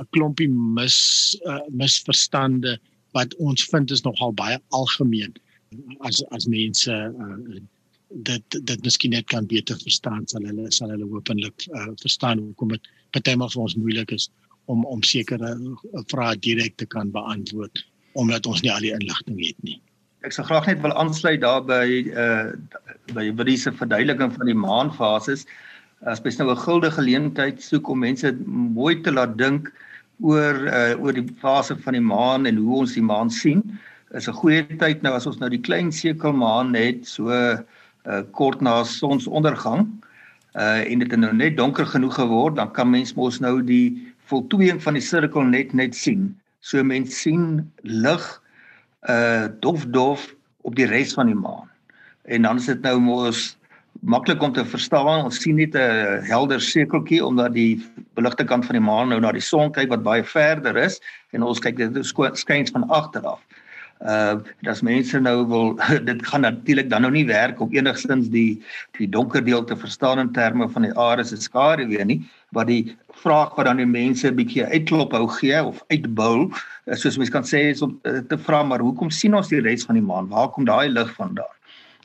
klompie 0.10 0.50
mis 0.50 1.38
uh, 1.44 1.68
misverstande 1.70 2.80
wat 3.12 3.36
ons 3.36 3.64
vind 3.64 3.92
is 3.92 4.02
nogal 4.02 4.34
baie 4.34 4.60
algemeen 4.70 5.34
as 6.08 6.24
as 6.36 6.48
mense 6.48 6.92
uh, 6.92 7.60
dit 8.28 8.58
dit 8.68 8.84
miskien 8.84 9.14
net 9.16 9.28
kan 9.32 9.48
beter 9.48 9.80
verstaan 9.84 10.26
sal 10.28 10.48
hulle 10.48 10.72
sal 10.76 10.92
hulle 10.92 11.08
hopelik 11.14 11.68
uh, 11.72 11.92
verstaan 12.04 12.44
hoekom 12.44 12.76
dit 12.76 12.90
partymal 13.16 13.52
vir 13.54 13.64
ons 13.68 13.78
moeilik 13.80 14.12
is 14.18 14.28
om 14.72 14.84
om 14.86 15.04
sekere 15.04 15.54
vrae 16.12 16.36
direk 16.48 16.76
te 16.82 16.88
kan 16.96 17.14
beantwoord 17.16 17.86
omdat 18.20 18.50
ons 18.52 18.64
nie 18.66 18.74
al 18.74 18.84
die 18.84 18.96
inligting 18.96 19.40
het 19.40 19.64
nie 19.68 19.80
ek 20.28 20.36
sou 20.36 20.46
graag 20.46 20.68
net 20.70 20.82
wil 20.84 20.94
aansluit 21.02 21.42
daarby 21.42 21.86
uh 22.14 22.54
by 23.16 23.30
by 23.34 23.46
die 23.48 23.58
verduideliking 23.58 24.34
van 24.36 24.50
die 24.50 24.58
maanfases 24.58 25.48
as 26.06 26.22
mens 26.24 26.38
nou 26.38 26.50
'n 26.52 26.64
guldige 26.66 26.98
geleentheid 26.98 27.62
soek 27.62 27.90
om 27.90 28.00
mense 28.00 28.34
mooi 28.46 29.02
te 29.02 29.12
laat 29.12 29.38
dink 29.38 29.72
oor 30.22 30.56
uh 30.68 30.94
oor 31.02 31.14
die 31.14 31.28
fase 31.42 31.76
van 31.76 31.94
die 31.94 32.08
maan 32.14 32.46
en 32.46 32.58
hoe 32.58 32.80
ons 32.84 32.94
die 32.94 33.06
maan 33.06 33.30
sien 33.30 33.64
is 34.14 34.28
'n 34.28 34.40
goeie 34.42 34.78
tyd 34.78 35.02
nou 35.02 35.14
as 35.14 35.28
ons 35.28 35.40
nou 35.40 35.50
die 35.50 35.62
klein 35.62 35.92
sekelmaan 35.92 36.76
het 36.76 37.06
so 37.06 37.30
uh 37.32 38.22
kort 38.32 38.62
na 38.62 38.84
sonsondergang 38.84 39.88
uh 40.56 40.82
en 40.86 41.00
dit 41.00 41.12
het 41.12 41.20
nou 41.20 41.34
net 41.34 41.58
donker 41.58 41.86
genoeg 41.86 42.16
geword 42.16 42.56
dan 42.56 42.72
kan 42.72 42.90
mens 42.90 43.14
mos 43.16 43.40
nou 43.40 43.62
die 43.62 43.98
voltooiing 44.30 44.82
van 44.82 44.94
die 44.94 45.04
sirkel 45.04 45.44
net 45.44 45.74
net 45.74 45.96
sien. 45.96 46.36
So 46.62 46.84
mens 46.84 47.22
sien 47.22 47.72
lig 47.84 48.41
uh 49.10 49.48
dof 49.60 49.86
dof 49.86 50.36
op 50.62 50.76
die 50.76 50.86
res 50.86 51.14
van 51.14 51.26
die 51.26 51.36
maan. 51.36 51.70
En 52.24 52.42
dan 52.42 52.58
is 52.58 52.66
dit 52.66 52.82
nou 52.82 53.00
mos 53.00 53.58
maklik 54.02 54.42
om 54.42 54.54
te 54.54 54.66
verstaan. 54.66 55.26
Ons 55.26 55.42
sien 55.42 55.56
net 55.56 55.76
'n 55.76 56.22
helder 56.26 56.62
sekeltjie 56.62 57.26
omdat 57.26 57.54
die 57.54 57.82
beligte 58.14 58.44
kant 58.44 58.66
van 58.66 58.76
die 58.76 58.86
maan 58.86 59.10
nou 59.10 59.20
na 59.20 59.32
die 59.32 59.42
son 59.42 59.72
kyk 59.72 59.90
wat 59.90 60.04
baie 60.04 60.24
verder 60.24 60.78
is 60.78 61.02
en 61.32 61.44
ons 61.44 61.60
kyk 61.60 61.78
dit 61.78 62.06
skyns 62.34 62.72
van 62.72 62.90
agter 62.90 63.22
af. 63.26 63.42
Uh 64.02 64.42
as 64.66 64.82
mense 64.82 65.20
nou 65.20 65.46
wil 65.46 65.76
dit 66.10 66.26
gaan 66.26 66.42
natuurlik 66.42 66.90
dan 66.90 67.02
nou 67.02 67.12
nie 67.12 67.26
werk 67.26 67.60
om 67.62 67.74
enigstens 67.74 68.30
die 68.30 68.62
die 68.98 69.10
donker 69.10 69.44
deel 69.46 69.64
te 69.64 69.78
verstaan 69.78 70.20
in 70.20 70.32
terme 70.32 70.70
van 70.70 70.82
die 70.82 70.98
aarde 70.98 71.24
se 71.24 71.38
skare 71.38 71.86
weer 71.86 72.06
nie, 72.06 72.22
wat 72.50 72.68
die 72.68 72.98
vraag 73.14 73.56
wat 73.56 73.66
dan 73.66 73.78
die 73.78 73.86
mense 73.86 74.28
'n 74.28 74.36
bietjie 74.36 74.66
uitklop 74.66 75.12
hou 75.12 75.28
gee 75.28 75.64
of 75.64 75.84
uitbou 75.90 76.52
eh, 76.86 76.96
soos 76.96 77.18
mense 77.18 77.32
kan 77.32 77.44
sê 77.44 77.70
is 77.72 77.82
om 77.82 78.00
eh, 78.04 78.22
te 78.28 78.38
vra 78.38 78.64
maar 78.64 78.80
hoekom 78.80 79.10
sien 79.10 79.36
ons 79.36 79.50
die 79.50 79.62
res 79.62 79.86
van 79.86 79.96
die 79.96 80.04
maan? 80.04 80.30
Waar 80.30 80.50
kom 80.50 80.66
daai 80.66 80.90
lig 80.90 81.14
vandaan? 81.16 81.56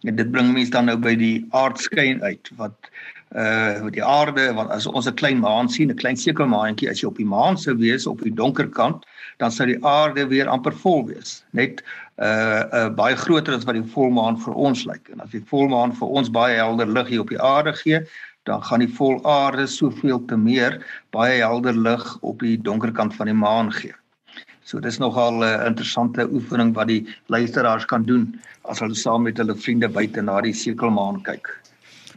En 0.05 0.17
dit 0.17 0.31
bring 0.31 0.53
mense 0.53 0.71
dan 0.71 0.85
nou 0.85 0.97
by 0.97 1.15
die 1.15 1.47
aardskyn 1.51 2.23
uit 2.23 2.51
wat 2.57 2.91
uh 3.35 3.91
die 3.91 4.05
aarde 4.05 4.53
want 4.55 4.71
as 4.71 4.87
ons 4.87 5.09
'n 5.09 5.15
klein 5.15 5.41
maan 5.41 5.69
sien 5.69 5.91
'n 5.91 5.97
klein 5.97 6.17
seker 6.17 6.47
maantjie 6.47 6.91
as 6.91 7.01
jy 7.03 7.09
op 7.09 7.17
die 7.17 7.27
maan 7.27 7.59
sou 7.59 7.75
wees 7.75 8.07
op 8.07 8.23
die 8.23 8.31
donker 8.31 8.69
kant 8.69 9.05
dan 9.39 9.51
sou 9.51 9.67
die 9.67 9.85
aarde 9.85 10.29
weer 10.29 10.49
amper 10.49 10.73
vol 10.73 11.07
wees. 11.07 11.45
Net 11.53 11.83
uh 12.19 12.63
uh 12.73 12.89
baie 12.89 13.17
groter 13.17 13.55
as 13.55 13.65
wat 13.65 13.75
die 13.75 13.93
volmaan 13.95 14.39
vir 14.39 14.55
ons 14.55 14.85
lyk. 14.87 15.11
En 15.13 15.21
as 15.21 15.31
die 15.31 15.43
volmaan 15.51 15.93
vir 15.93 16.09
ons 16.09 16.31
baie 16.31 16.55
helder 16.57 16.87
lig 16.87 17.09
hier 17.09 17.21
op 17.21 17.29
die 17.29 17.43
aarde 17.43 17.73
gee 17.73 18.01
dan 18.47 18.63
gaan 18.63 18.83
die 18.85 18.95
volaarde 18.99 19.67
soveel 19.67 20.23
te 20.31 20.39
meer 20.39 20.79
baie 21.15 21.41
helder 21.43 21.77
lig 21.77 22.05
op 22.23 22.41
die 22.41 22.57
donker 22.57 22.93
kant 22.95 23.15
van 23.19 23.31
die 23.31 23.37
maan 23.37 23.73
gee. 23.75 23.95
So 24.67 24.81
dis 24.83 24.99
nogal 24.99 25.43
'n 25.45 25.67
interessante 25.67 26.27
oefening 26.31 26.75
wat 26.75 26.89
die 26.89 27.07
luisteraars 27.27 27.87
kan 27.87 28.03
doen 28.03 28.35
as 28.65 28.81
hulle 28.81 28.95
saam 28.95 29.23
met 29.23 29.39
hulle 29.39 29.55
vriende 29.55 29.89
buite 29.89 30.23
na 30.23 30.41
die 30.41 30.53
sekelmaan 30.53 31.23
kyk. 31.23 31.49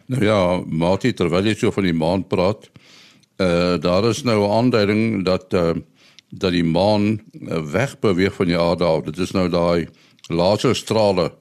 Nou 0.06 0.24
ja, 0.26 0.64
Martie 0.66 1.14
terwyl 1.14 1.46
jy 1.46 1.56
so 1.56 1.72
van 1.72 1.84
die 1.84 1.94
maan 1.94 2.24
praat, 2.24 2.70
uh 3.38 3.78
daar 3.78 4.10
is 4.10 4.24
nou 4.24 4.42
'n 4.42 4.52
aanduiding 4.52 5.26
dat 5.26 5.54
uh 5.54 5.74
dat 6.32 6.52
die 6.52 6.64
maan 6.64 7.22
uh, 7.42 7.62
wegbeweeg 7.74 8.34
van 8.34 8.46
die 8.46 8.58
aarde 8.58 8.86
af. 8.86 9.04
Dit 9.04 9.18
is 9.18 9.32
nou 9.32 9.50
daai 9.50 9.88
laserstrale 10.30 11.32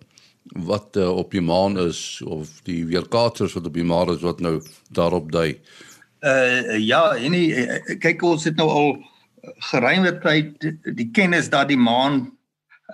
wat 0.54 0.96
uh, 0.96 1.10
op 1.16 1.30
die 1.30 1.42
maan 1.44 1.78
is 1.78 2.22
of 2.24 2.60
die 2.62 2.86
weerkaatsers 2.86 3.52
wat 3.52 3.66
op 3.66 3.74
die 3.74 3.84
maan 3.84 4.10
is 4.14 4.24
wat 4.24 4.40
nou 4.40 4.58
daarop 4.90 5.32
dui. 5.32 5.60
Uh 6.20 6.78
ja, 6.78 7.14
en 7.14 7.30
nie, 7.30 7.54
kyk 8.02 8.22
ons 8.22 8.44
het 8.44 8.56
nou 8.58 8.68
al 8.68 8.90
geruime 9.70 10.12
tyd 10.22 10.66
die 10.82 11.10
kennis 11.14 11.50
dat 11.50 11.68
die 11.68 11.78
maan 11.78 12.26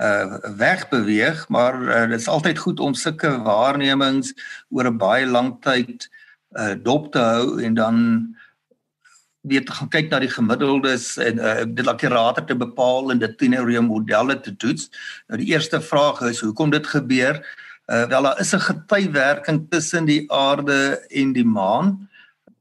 uh 0.03 0.39
wegbeweeg, 0.59 1.49
maar 1.49 1.79
uh, 1.83 2.09
dit 2.11 2.21
is 2.21 2.29
altyd 2.29 2.59
goed 2.59 2.81
om 2.81 2.95
sulke 2.95 3.31
waarnemings 3.47 4.35
oor 4.71 4.91
'n 4.91 4.99
baie 4.99 5.27
lang 5.27 5.55
tyd 5.63 6.09
uh 6.59 6.75
dop 6.83 7.13
te 7.13 7.19
hou 7.19 7.63
en 7.63 7.75
dan 7.75 7.97
weet 9.45 9.71
gaan 9.71 9.91
kyk 9.93 10.11
na 10.11 10.21
die 10.23 10.33
gemiddeldes 10.33 11.15
en 11.21 11.41
uh, 11.41 11.65
dit 11.69 11.89
akkurater 11.91 12.47
te 12.49 12.57
bepaal 12.57 13.13
en 13.13 13.21
dit 13.21 13.37
teen 13.39 13.53
jou 13.53 13.83
modelle 13.85 14.39
te 14.41 14.55
toets. 14.57 14.89
Nou 15.29 15.41
die 15.41 15.53
eerste 15.53 15.81
vraag 15.85 16.23
is 16.31 16.41
hoekom 16.45 16.73
dit 16.73 16.87
gebeur? 16.87 17.41
Uh, 17.87 18.07
wel 18.09 18.23
daar 18.23 18.41
is 18.41 18.55
'n 18.55 18.65
getywerking 18.65 19.67
tussen 19.71 20.05
die 20.05 20.25
aarde 20.33 21.05
en 21.11 21.33
die 21.33 21.45
maan. 21.45 22.09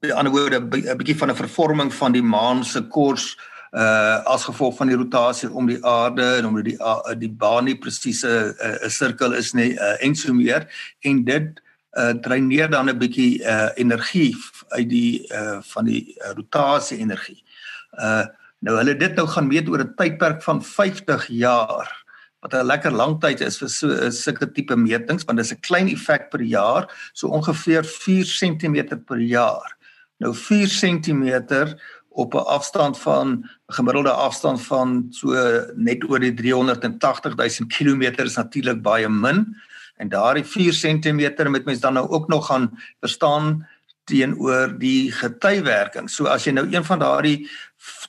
Aan 0.04 0.10
die 0.10 0.13
ander 0.13 0.34
woorde 0.34 0.60
'n 0.60 0.98
bietjie 0.98 1.18
van 1.18 1.32
'n 1.32 1.36
vervorming 1.36 1.94
van 1.94 2.12
die 2.12 2.24
maan 2.24 2.63
se 2.63 2.82
koers 2.82 3.38
uh 3.74 4.22
as 4.30 4.44
gevolg 4.44 4.75
van 4.78 4.88
die 4.88 4.96
rotasie 4.96 5.50
om 5.50 5.66
die 5.66 5.80
aarde 5.86 6.36
en 6.38 6.46
omdat 6.46 6.63
die 6.63 6.78
uh, 6.78 7.13
die 7.18 7.32
baan 7.32 7.66
nie 7.66 7.78
presies 7.78 8.24
'n 8.24 8.54
uh, 8.62 8.90
sirkel 8.90 9.34
is 9.34 9.54
nie 9.54 9.74
uh, 9.74 10.06
en 10.06 10.16
so 10.16 10.34
meer 10.34 10.68
en 11.02 11.24
dit 11.24 11.62
uh 11.94 12.14
dreineer 12.22 12.70
dan 12.70 12.90
'n 12.90 12.98
bietjie 12.98 13.42
uh 13.44 13.70
energie 13.76 14.36
uit 14.70 14.90
die 14.90 15.34
uh 15.34 15.60
van 15.62 15.86
die 15.86 16.16
uh, 16.18 16.32
rotasie 16.34 16.98
energie. 16.98 17.44
Uh 17.92 18.26
nou 18.64 18.78
hulle 18.78 18.96
dit 18.96 19.16
nou 19.16 19.28
gaan 19.28 19.48
meet 19.48 19.70
oor 19.70 19.84
'n 19.84 19.96
tydperk 19.96 20.44
van 20.44 20.64
50 20.64 21.28
jaar 21.28 22.04
wat 22.44 22.54
'n 22.54 22.66
lekker 22.66 22.92
lang 22.92 23.20
tyd 23.22 23.42
is 23.42 23.58
vir 23.58 23.70
so 23.70 23.88
'n 23.88 24.12
sulke 24.12 24.52
tipe 24.52 24.76
metings 24.76 25.26
want 25.26 25.38
dit 25.38 25.46
is 25.46 25.54
'n 25.54 25.62
klein 25.62 25.88
effek 25.88 26.30
per 26.30 26.42
jaar, 26.42 26.88
so 27.14 27.28
ongeveer 27.28 27.84
4 27.84 28.26
cm 28.26 29.00
per 29.06 29.20
jaar. 29.20 29.78
Nou 30.20 30.34
4 30.34 30.68
cm 30.68 31.76
op 32.10 32.34
'n 32.34 32.46
afstand 32.58 33.00
van 33.00 33.50
gemiddelde 33.68 34.12
afstand 34.12 34.62
van 34.62 35.08
so 35.10 35.28
net 35.76 36.10
oor 36.10 36.20
die 36.20 36.34
380 36.34 37.36
000 37.36 37.68
km 37.68 38.24
is 38.24 38.36
natuurlik 38.36 38.82
baie 38.82 39.10
min 39.10 39.56
en 39.98 40.10
daardie 40.10 40.44
4 40.44 40.74
cm 40.74 41.50
met 41.52 41.66
mens 41.66 41.80
dan 41.80 41.94
nou 41.94 42.10
ook 42.10 42.28
nog 42.28 42.48
gaan 42.48 42.72
verstaan 43.00 43.68
teenoor 44.04 44.74
die 44.80 45.12
getywerking. 45.12 46.10
So 46.12 46.28
as 46.28 46.44
jy 46.44 46.52
nou 46.52 46.66
een 46.68 46.84
van 46.84 47.00
daardie 47.00 47.48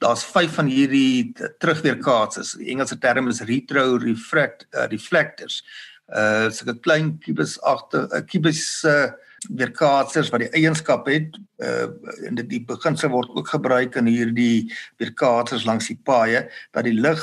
daar's 0.02 0.24
5 0.24 0.54
van 0.58 0.70
hierdie 0.70 1.32
terugweerkaatses. 1.58 2.54
Die 2.58 2.70
Engelse 2.74 2.98
term 2.98 3.28
is 3.28 3.42
retro 3.46 3.96
refract 4.02 4.66
uh, 4.72 4.86
reflectors. 4.90 5.62
Uh 6.08 6.50
so 6.50 6.66
'n 6.66 6.80
klein 6.80 7.18
kubus 7.18 7.60
agter 7.62 8.08
'n 8.10 8.26
kubus 8.26 8.84
uh, 8.84 9.10
weerkaatsers 9.48 10.30
wat 10.30 10.40
die 10.40 10.52
eienskap 10.52 11.06
het 11.06 11.36
uh 11.58 11.88
in 12.28 12.34
die 12.36 12.64
beginsel 12.64 13.10
word 13.10 13.30
ook 13.34 13.48
gebruik 13.48 13.96
in 13.96 14.06
hierdie 14.06 14.72
weerkaatsers 14.96 15.64
langs 15.64 15.88
die 15.88 16.00
paaie 16.04 16.48
dat 16.72 16.84
die 16.84 16.96
lig 17.00 17.22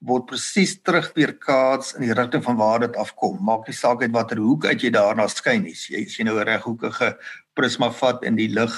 word 0.00 0.26
presies 0.30 0.78
terug 0.82 1.10
weerkaats 1.16 1.94
in 1.96 2.06
die 2.06 2.14
rigting 2.16 2.44
van 2.44 2.56
waar 2.56 2.80
dit 2.80 2.96
afkom. 2.96 3.36
Maak 3.44 3.68
nie 3.68 3.76
saak 3.76 4.02
uit 4.02 4.14
watter 4.14 4.40
hoek 4.40 4.64
uit 4.70 4.86
jy 4.86 4.90
daarna 4.94 5.28
skyn 5.28 5.66
nie. 5.66 5.76
Jy 5.76 6.06
sien 6.08 6.26
nou 6.26 6.38
'n 6.40 6.48
reghoekige 6.48 7.16
prisma 7.54 7.90
vat 7.90 8.24
en 8.24 8.36
die 8.36 8.48
lig 8.48 8.72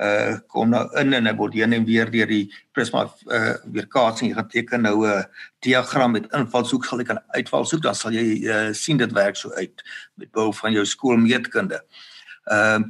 uh 0.00 0.38
kom 0.48 0.70
nou 0.70 0.88
in 0.96 1.12
en 1.12 1.26
hy 1.26 1.34
word 1.36 1.54
heen 1.54 1.72
en 1.72 1.84
weer 1.84 2.08
deur 2.10 2.26
die 2.26 2.50
prisma 2.72 3.04
uh 3.28 3.54
weerkaatsing 3.68 4.32
geteken 4.34 4.82
nou 4.82 5.04
'n 5.06 5.26
diagram 5.60 6.12
met 6.12 6.32
invalshoek 6.32 6.84
sal 6.84 6.98
jy 6.98 7.04
kan 7.04 7.20
uitvalshoek 7.36 7.82
dan 7.82 7.94
sal 7.94 8.12
jy 8.12 8.48
uh, 8.48 8.72
sien 8.72 8.96
dit 8.96 9.12
werk 9.12 9.36
so 9.36 9.52
uit 9.52 9.84
met 10.16 10.32
behulp 10.32 10.56
van 10.56 10.72
jou 10.72 10.84
skoolmeetkunde. 10.84 11.84
Ehm 12.48 12.82
uh, 12.82 12.88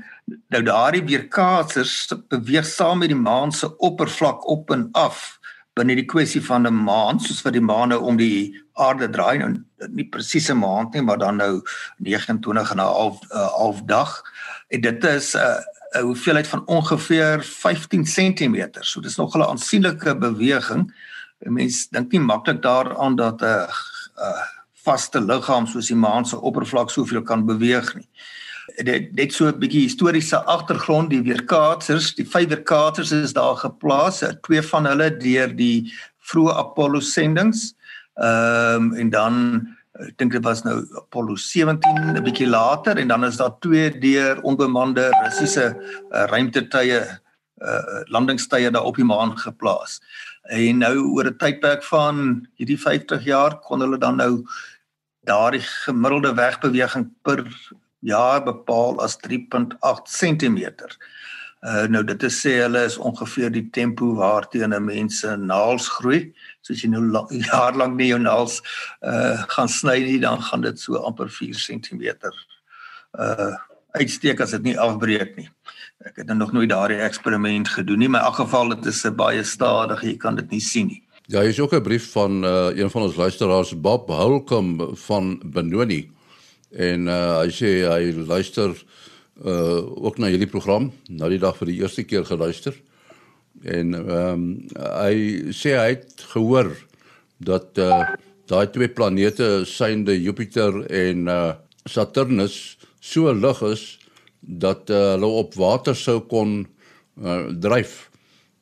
nou 0.48 0.62
daardie 0.62 1.02
weerkaatsers 1.04 2.12
beweeg 2.28 2.66
saam 2.66 2.98
met 2.98 3.08
die 3.08 3.18
maan 3.18 3.52
se 3.52 3.76
oppervlak 3.76 4.46
op 4.46 4.70
en 4.70 4.88
af 4.92 5.38
binne 5.74 5.96
die 5.96 6.06
kwessie 6.06 6.42
van 6.44 6.66
'n 6.66 6.84
maand 6.84 7.22
soos 7.22 7.42
wat 7.42 7.52
die 7.52 7.64
maan 7.64 7.88
nou 7.88 8.00
om 8.00 8.16
die 8.16 8.54
aarde 8.74 9.08
draai 9.10 9.38
nou 9.38 9.52
nie 9.88 10.08
presiese 10.08 10.54
maand 10.54 10.94
nie 10.94 11.02
maar 11.02 11.18
dan 11.18 11.36
nou 11.36 11.62
29 11.98 12.70
en 12.70 12.76
'n 12.76 12.80
half 12.80 13.18
uh, 13.32 13.48
half 13.56 13.82
dag 13.82 14.22
en 14.68 14.80
dit 14.80 15.04
is 15.04 15.34
'n 15.34 15.38
uh, 15.38 15.60
'n 15.94 16.02
hoeveelheid 16.02 16.46
van 16.46 16.66
ongeveer 16.66 17.42
15 17.42 18.04
cm 18.04 18.66
so 18.80 19.00
dis 19.00 19.16
nog 19.16 19.36
'n 19.36 19.42
aansienlike 19.42 20.18
beweging. 20.18 20.94
Mense 21.38 21.86
dink 21.90 22.12
nie 22.12 22.20
maklik 22.20 22.62
daaraan 22.62 23.16
dat 23.16 23.40
'n 23.40 23.44
uh, 23.44 23.68
uh, 24.16 24.44
vaste 24.72 25.20
liggaam 25.20 25.66
soos 25.66 25.86
die 25.86 25.96
maan 25.96 26.26
se 26.26 26.40
oppervlak 26.40 26.90
soveel 26.90 27.22
kan 27.22 27.46
beweeg 27.46 27.94
nie 27.94 28.08
dit 28.84 29.12
net 29.14 29.32
so 29.32 29.46
'n 29.46 29.58
bietjie 29.58 29.86
historiese 29.88 30.38
agtergrond. 30.44 31.10
Die 31.10 31.22
weerkaatsers 31.22 32.14
die 32.14 32.24
vyf 32.24 32.48
weerkaatsers 32.48 33.12
is 33.12 33.32
daar 33.32 33.56
geplaas 33.56 34.22
twee 34.42 34.62
van 34.62 34.86
hulle 34.86 35.10
deur 35.10 35.56
die 35.56 35.92
vroeë 36.30 36.56
Apollo 36.56 37.00
sendinge 37.00 37.74
ehm 38.14 38.92
um, 38.92 38.94
en 38.94 39.10
dan 39.10 39.34
ek 40.00 40.16
dink 40.18 40.32
dit 40.32 40.44
was 40.44 40.62
nou 40.64 40.82
Apollo 40.96 41.36
17 41.36 42.16
'n 42.16 42.24
bietjie 42.24 42.48
later 42.48 42.98
en 42.98 43.08
dan 43.08 43.24
is 43.24 43.36
daar 43.36 43.58
twee 43.60 43.90
deur 43.90 44.40
onbemande 44.42 45.10
Russiese 45.24 45.76
uh, 46.12 46.24
ruimtetuie 46.32 47.00
uh, 47.00 48.02
landingstye 48.04 48.70
daar 48.70 48.84
op 48.84 48.96
die 48.96 49.04
maan 49.04 49.36
geplaas. 49.38 50.00
En 50.50 50.78
nou 50.78 50.96
oor 51.14 51.26
'n 51.30 51.36
tydperk 51.36 51.84
van 51.84 52.46
hierdie 52.56 52.80
50 52.80 53.24
jaar 53.24 53.58
kon 53.60 53.80
hulle 53.80 53.98
dan 53.98 54.16
nou 54.16 54.44
daardie 55.24 55.62
gemiddelde 55.84 56.34
wegbeweging 56.34 57.10
per 57.22 57.44
jaar 58.02 58.42
bepaal 58.44 59.00
as 59.02 59.16
3.8 59.22 60.10
cm. 60.10 60.58
Uh 61.62 61.86
nou 61.86 62.02
dit 62.04 62.22
is 62.26 62.40
sê 62.42 62.56
hulle 62.58 62.80
is 62.88 62.98
ongeveer 62.98 63.52
die 63.54 63.68
tempo 63.70 64.14
waarteen 64.18 64.74
'n 64.74 64.84
mens 64.84 65.20
se 65.20 65.36
naels 65.36 65.88
groei. 65.88 66.32
So 66.60 66.72
as 66.72 66.82
jy 66.82 66.90
nou 66.90 67.02
lang, 67.14 67.28
jaar 67.30 67.76
lank 67.76 67.96
nie 67.96 68.10
jou 68.10 68.18
naels 68.18 68.60
uh 69.00 69.38
gaan 69.54 69.68
sny 69.68 69.98
nie, 70.02 70.18
dan 70.18 70.42
gaan 70.42 70.60
dit 70.60 70.80
so 70.80 70.98
amper 70.98 71.30
4 71.30 71.54
cm 71.54 72.02
uh 73.18 73.54
uitsteek 73.92 74.40
as 74.40 74.50
dit 74.50 74.62
nie 74.62 74.78
afbreek 74.78 75.36
nie. 75.36 75.48
Ek 76.02 76.16
het 76.16 76.34
nog 76.34 76.52
nooit 76.52 76.70
daardie 76.70 76.98
eksperiment 76.98 77.68
gedoen 77.68 77.98
nie, 77.98 78.08
maar 78.08 78.24
in 78.24 78.26
elk 78.26 78.40
geval 78.40 78.68
dit 78.68 78.86
is 78.86 79.04
'n 79.04 79.14
baie 79.14 79.44
stadig, 79.44 80.02
jy 80.02 80.16
kan 80.16 80.34
dit 80.34 80.50
nie 80.50 80.60
sien 80.60 80.86
nie. 80.86 81.02
Ja, 81.26 81.40
hier 81.40 81.50
is 81.50 81.60
ook 81.60 81.74
'n 81.74 81.82
brief 81.82 82.10
van 82.12 82.44
uh 82.44 82.74
een 82.74 82.90
van 82.90 83.02
ons 83.02 83.16
luisteraars 83.16 83.80
Bob 83.80 84.08
Hulkom 84.08 84.96
van 84.96 85.42
Benoni. 85.44 86.10
En 86.72 87.08
uh 87.10 87.42
hy 87.42 87.50
sê 87.52 87.72
hy 87.88 88.12
luister 88.26 88.72
uh 89.44 89.82
ook 90.06 90.18
na 90.18 90.30
hierdie 90.32 90.50
program, 90.50 90.90
nou 91.08 91.30
die 91.32 91.40
dag 91.42 91.56
vir 91.58 91.72
die 91.72 91.80
eerste 91.82 92.04
keer 92.04 92.24
geluister. 92.28 92.76
En 93.64 93.94
ehm 93.94 94.32
um, 94.32 94.46
hy 94.76 95.52
sê 95.52 95.76
hy 95.76 95.88
het 95.96 96.24
gehoor 96.32 96.72
dat 97.38 97.78
uh 97.78 98.04
daai 98.48 98.66
twee 98.72 98.88
planete, 98.88 99.64
synde 99.68 100.16
Jupiter 100.20 100.84
en 100.88 101.28
uh 101.28 101.52
Saturnus 101.84 102.78
so 103.02 103.32
lig 103.32 103.62
is 103.66 103.98
dat 104.40 104.90
uh, 104.90 105.14
hulle 105.14 105.30
op 105.42 105.54
water 105.58 105.96
sou 105.98 106.20
kon 106.30 106.62
uh, 107.22 107.46
dryf. 107.62 108.10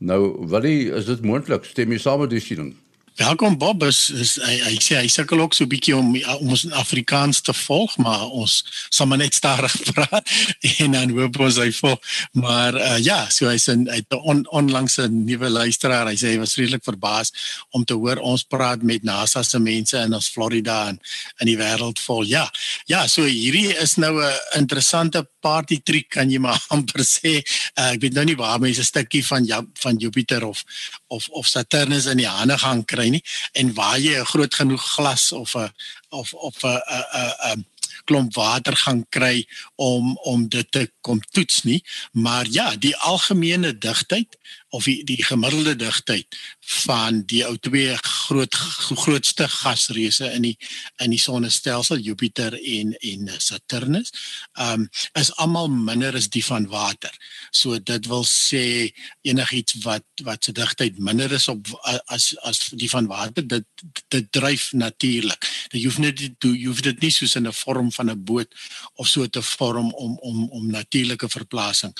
Nou, 0.00 0.46
wat 0.48 0.64
is 0.64 1.08
dit 1.08 1.24
moontlik? 1.24 1.66
Stem 1.68 1.92
jy 1.92 2.00
saam 2.00 2.22
met 2.24 2.32
die 2.32 2.40
siening? 2.40 2.72
Welkom 3.16 3.58
Bob, 3.58 3.82
is, 3.82 4.10
is 4.14 4.36
hy 4.38 4.54
hy 4.62 4.76
sê 4.78 4.96
hy 5.00 5.08
sukkel 5.10 5.40
ook 5.42 5.54
so 5.54 5.64
'n 5.64 5.70
bietjie 5.72 5.96
om 5.96 6.14
om 6.14 6.52
ons 6.54 6.62
Afrikaans 6.78 7.40
te 7.42 7.52
volg, 7.52 7.96
maar 7.98 8.30
ons 8.30 8.62
sal 8.88 9.06
maar 9.06 9.18
net 9.18 9.34
stadig 9.34 9.74
praat 9.90 10.30
en 10.78 10.94
dan 10.94 11.10
hoop 11.10 11.40
ons 11.40 11.58
hy 11.58 11.72
volg. 11.74 11.98
Maar 12.32 12.78
uh, 12.78 12.98
ja, 13.02 13.26
so 13.28 13.48
hy's 13.50 13.68
'n 13.68 13.88
hy 13.90 14.00
on, 14.22 14.46
onlangs 14.50 14.98
'n 14.98 15.24
nuwe 15.26 15.50
luisteraar. 15.50 16.06
Hy 16.06 16.16
sê 16.16 16.32
hy 16.32 16.38
was 16.38 16.54
vreeslik 16.54 16.84
verbaas 16.84 17.32
om 17.70 17.84
te 17.84 17.94
hoor 17.94 18.22
ons 18.22 18.44
praat 18.44 18.82
met 18.82 19.02
NASA 19.02 19.42
se 19.42 19.58
mense 19.58 19.96
in 19.98 20.14
ons 20.14 20.28
Florida 20.28 20.88
en 20.88 21.00
in 21.40 21.46
die 21.46 21.58
wêreld 21.58 21.98
vol. 21.98 22.22
Ja. 22.24 22.46
Ja, 22.86 23.06
so 23.06 23.26
hierdie 23.26 23.74
is 23.74 23.96
nou 23.96 24.22
'n 24.22 24.32
interessante 24.56 25.26
party 25.40 25.80
trick 25.82 26.08
kan 26.16 26.30
jy 26.30 26.38
maar 26.38 26.60
amper 26.74 27.04
sê. 27.06 27.40
Uh, 27.74 27.92
ek 27.94 28.04
weet 28.04 28.18
nou 28.18 28.24
nie 28.24 28.36
waar 28.38 28.60
mense 28.60 28.80
'n 28.80 28.90
stukkie 28.92 29.24
van 29.26 29.46
van 29.82 29.96
Jupiter 29.96 30.44
of 30.46 30.64
of 31.08 31.28
of 31.28 31.46
Saturnus 31.46 32.06
in 32.06 32.22
die 32.22 32.28
hande 32.28 32.58
gaan 32.58 32.84
kry 32.84 33.08
nie 33.08 33.24
en 33.52 33.74
waar 33.74 33.98
jy 33.98 34.18
'n 34.20 34.30
groot 34.32 34.54
genoeg 34.54 34.84
glas 34.96 35.32
of 35.32 35.54
'n 35.56 35.70
of 36.10 36.34
of 36.34 36.56
'n 36.64 36.78
'n 36.78 37.56
'n 37.56 37.64
klomp 38.10 38.34
water 38.34 38.76
gaan 38.84 39.04
kry 39.14 39.44
om 39.78 40.16
om 40.26 40.48
dit 40.50 40.66
te 40.74 40.86
kom 41.06 41.22
toets 41.30 41.62
nie 41.68 41.78
maar 42.26 42.50
ja 42.50 42.72
die 42.76 42.96
algemene 43.12 43.72
digtheid 43.78 44.38
of 44.70 44.86
die, 44.86 45.00
die 45.06 45.22
gemiddelde 45.24 45.76
digtheid 45.78 46.38
van 46.84 47.22
die 47.30 47.42
ou 47.46 47.56
twee 47.58 47.94
groot 48.02 48.54
grootste 49.02 49.48
gasreuse 49.50 50.30
in 50.34 50.46
die 50.48 50.56
in 51.02 51.14
die 51.14 51.22
sonnestelsel 51.22 52.02
Jupiter 52.02 52.54
en 52.58 52.94
en 53.00 53.30
Saturnus 53.38 54.12
um 54.58 54.88
is 55.18 55.32
almal 55.42 55.70
minder 55.70 56.16
as 56.16 56.30
die 56.30 56.44
van 56.44 56.68
water. 56.70 57.14
So 57.50 57.78
dit 57.78 58.06
wil 58.06 58.24
sê 58.24 58.90
enigiets 59.26 59.78
wat 59.84 60.04
wat 60.24 60.44
se 60.44 60.52
digtheid 60.52 60.98
minder 60.98 61.32
is 61.32 61.48
op 61.48 61.66
as 62.06 62.30
as 62.46 62.60
die 62.78 62.90
van 62.90 63.06
water 63.10 63.46
dit 63.46 63.66
dit 64.08 64.26
dryf 64.32 64.70
natuurlik. 64.72 65.48
Jy 65.72 65.84
hoef 65.84 65.98
net 65.98 66.20
jy 66.20 66.66
hoef 66.66 66.82
dit 66.86 67.00
nie 67.02 67.12
soos 67.14 67.36
in 67.36 67.46
'n 67.46 67.52
vorm 67.52 67.92
van 67.92 68.10
'n 68.10 68.24
boot 68.24 68.54
of 68.94 69.08
so 69.08 69.26
te 69.26 69.42
vorm 69.42 69.92
om 69.94 70.18
om 70.18 70.48
om 70.50 70.70
natuurlike 70.70 71.28
verplasing 71.28 71.92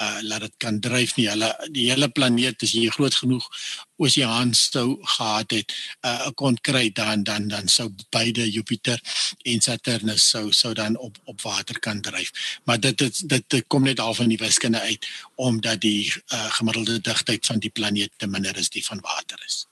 uh 0.00 0.18
laat 0.22 0.40
dit 0.40 0.54
kan 0.58 0.80
dryf 0.80 1.16
nie. 1.16 1.28
Hulle 1.28 1.54
die 1.70 1.90
hele 1.90 2.08
planeet 2.08 2.62
as 2.62 2.72
jy 2.72 2.88
groot 2.90 3.14
genoeg 3.14 3.48
oseaan 3.96 4.54
sou 4.54 4.98
gehad 5.00 5.50
het 5.50 5.74
uh, 6.04 6.28
kon 6.34 6.56
kry 6.60 6.90
dan 6.92 7.22
dan 7.22 7.48
dan 7.48 7.68
sou 7.68 7.88
beide 8.10 8.50
Jupiter 8.50 9.00
en 9.42 9.60
Saturnus 9.60 10.30
sou 10.30 10.52
sou 10.52 10.74
dan 10.74 10.96
op 10.96 11.16
op 11.24 11.42
water 11.42 11.78
kan 11.78 12.00
dryf. 12.00 12.58
Maar 12.64 12.80
dit 12.80 12.98
dit 12.98 13.48
dit 13.48 13.64
kom 13.66 13.82
net 13.82 14.00
al 14.00 14.14
van 14.14 14.28
die 14.28 14.38
wiskunde 14.38 14.80
uit 14.80 15.06
omdat 15.34 15.80
die 15.80 16.12
uh, 16.32 16.50
gemiddelde 16.58 17.00
digtheid 17.00 17.46
van 17.46 17.58
die 17.58 17.70
planeet 17.70 18.12
te 18.16 18.26
minder 18.26 18.56
is 18.56 18.70
die 18.70 18.86
van 18.86 19.00
water 19.00 19.42
is. 19.46 19.66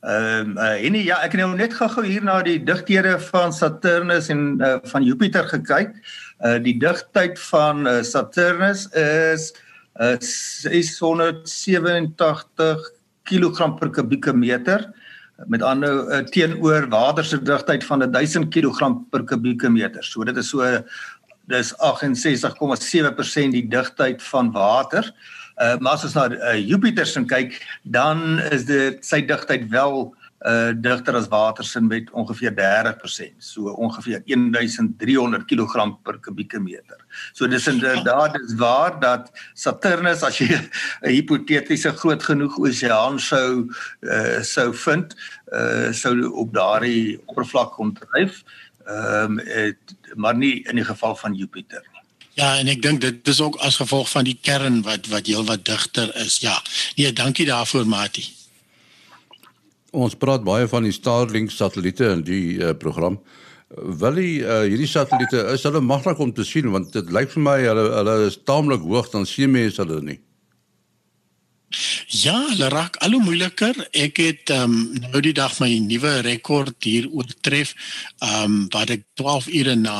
Ehm 0.00 0.54
um, 0.54 0.58
uh, 0.58 0.84
en 0.84 0.94
ja, 0.94 1.22
ek 1.26 1.32
het 1.34 1.40
nou 1.40 1.56
net 1.56 1.74
gou 1.74 2.06
hier 2.06 2.22
na 2.22 2.42
die 2.42 2.62
digthede 2.62 3.20
van 3.30 3.52
Saturnus 3.52 4.28
en 4.30 4.60
uh, 4.60 4.76
van 4.92 5.02
Jupiter 5.02 5.48
gekyk. 5.48 5.90
Uh 6.38 6.58
die 6.62 6.78
digtheid 6.78 7.40
van 7.48 7.86
uh, 7.86 8.02
Saturnus 8.02 8.86
is 8.94 9.54
uh 9.98 10.14
687 10.22 12.97
kg 13.28 13.76
per 13.78 13.92
kubieke 13.94 14.34
meter 14.34 14.88
met 15.46 15.62
ander 15.62 16.00
uh, 16.08 16.24
teenoor 16.34 16.88
water 16.90 17.24
se 17.24 17.38
digtheid 17.42 17.84
van 17.86 18.02
1000 18.02 18.48
kg 18.50 18.90
per 19.12 19.22
kubieke 19.24 19.70
meter. 19.70 20.02
So 20.02 20.24
dit 20.26 20.36
is 20.36 20.50
so 20.50 20.66
dis 21.48 21.72
68,7% 21.78 23.54
die 23.54 23.66
digtheid 23.70 24.22
van 24.22 24.52
water. 24.52 25.12
Uh, 25.58 25.76
maar 25.78 25.96
as 25.96 26.04
ons 26.06 26.14
na 26.14 26.28
uh, 26.30 26.56
Jupiter 26.58 27.06
se 27.06 27.22
kyk, 27.26 27.56
dan 27.82 28.38
is 28.50 28.66
dit 28.68 28.98
sy 29.06 29.22
digtheid 29.26 29.68
wel 29.72 30.08
uh 30.46 30.70
digter 30.74 31.16
as 31.16 31.28
watersin 31.28 31.86
met 31.86 32.10
ongeveer 32.10 32.52
30%, 32.54 33.34
so 33.38 33.72
ongeveer 33.74 34.22
1300 34.24 35.44
kg 35.44 35.96
per 36.02 36.18
kubieke 36.20 36.60
meter. 36.60 37.00
So 37.32 37.46
dis 37.46 37.66
inderdaad 37.66 38.32
dis 38.38 38.54
waar 38.54 39.00
dat 39.00 39.32
Saturnus 39.54 40.22
as 40.22 40.38
jy 40.38 40.54
'n 41.02 41.10
hipotetiese 41.10 41.92
groot 41.92 42.22
genoeg 42.22 42.58
oseaan 42.58 43.18
sou 43.18 43.66
uh 44.00 44.40
sou 44.42 44.72
vind, 44.74 45.16
uh 45.52 45.92
sou 45.92 46.30
op 46.30 46.54
daardie 46.54 47.18
oppervlak 47.26 47.74
kon 47.74 47.92
dryf. 47.92 48.44
Ehm 48.86 49.38
um, 49.38 49.76
maar 50.14 50.36
nie 50.36 50.62
in 50.68 50.74
die 50.74 50.84
geval 50.84 51.16
van 51.16 51.34
Jupiter 51.34 51.82
nie. 51.92 51.98
Ja, 52.38 52.56
en 52.58 52.68
ek 52.70 52.82
dink 52.82 53.00
dit 53.00 53.28
is 53.28 53.40
ook 53.40 53.56
as 53.66 53.76
gevolg 53.82 54.10
van 54.10 54.24
die 54.24 54.38
kern 54.40 54.82
wat 54.86 55.10
wat 55.10 55.26
heelwat 55.26 55.64
digter 55.66 56.14
is. 56.22 56.38
Ja. 56.38 56.62
Nee, 56.94 57.12
dankie 57.12 57.46
daarvoor, 57.46 57.86
Mati. 57.86 58.37
Ons 59.96 60.16
praat 60.20 60.42
baie 60.44 60.68
van 60.68 60.84
die 60.84 60.92
Starlink 60.92 61.50
satelliete 61.50 62.10
in 62.12 62.22
die 62.26 62.58
uh, 62.60 62.74
program. 62.76 63.18
Wil 63.72 64.20
die 64.20 64.34
uh, 64.44 64.62
hierdie 64.66 64.88
satelliete 64.88 65.46
is 65.54 65.64
hulle 65.64 65.80
maklik 65.80 66.20
om 66.20 66.32
te 66.32 66.44
sien 66.44 66.68
want 66.72 66.92
dit 66.92 67.12
lyk 67.12 67.32
vir 67.32 67.44
my 67.44 67.56
hulle 67.62 67.86
hulle 67.94 68.16
is 68.26 68.36
taamlik 68.48 68.84
hoog 68.84 69.08
dan 69.12 69.24
sien 69.28 69.52
mense 69.52 69.80
hulle 69.80 70.02
nie. 70.04 70.18
Ja, 72.08 72.46
hulle 72.48 72.68
raak 72.72 72.96
al 73.04 73.12
hoe 73.12 73.20
moeiliker. 73.22 73.76
Ek 73.92 74.16
het 74.22 74.50
ehm 74.52 74.72
um, 74.72 75.10
nou 75.12 75.20
die 75.20 75.34
dag 75.36 75.58
my 75.60 75.68
nuwe 75.84 76.14
rekord 76.24 76.76
hier 76.84 77.08
oortref. 77.12 77.74
Ehm 78.24 78.44
um, 78.44 78.56
wat 78.72 78.94
ek 78.94 79.04
12 79.20 79.48
ure 79.60 79.74
na 79.76 79.98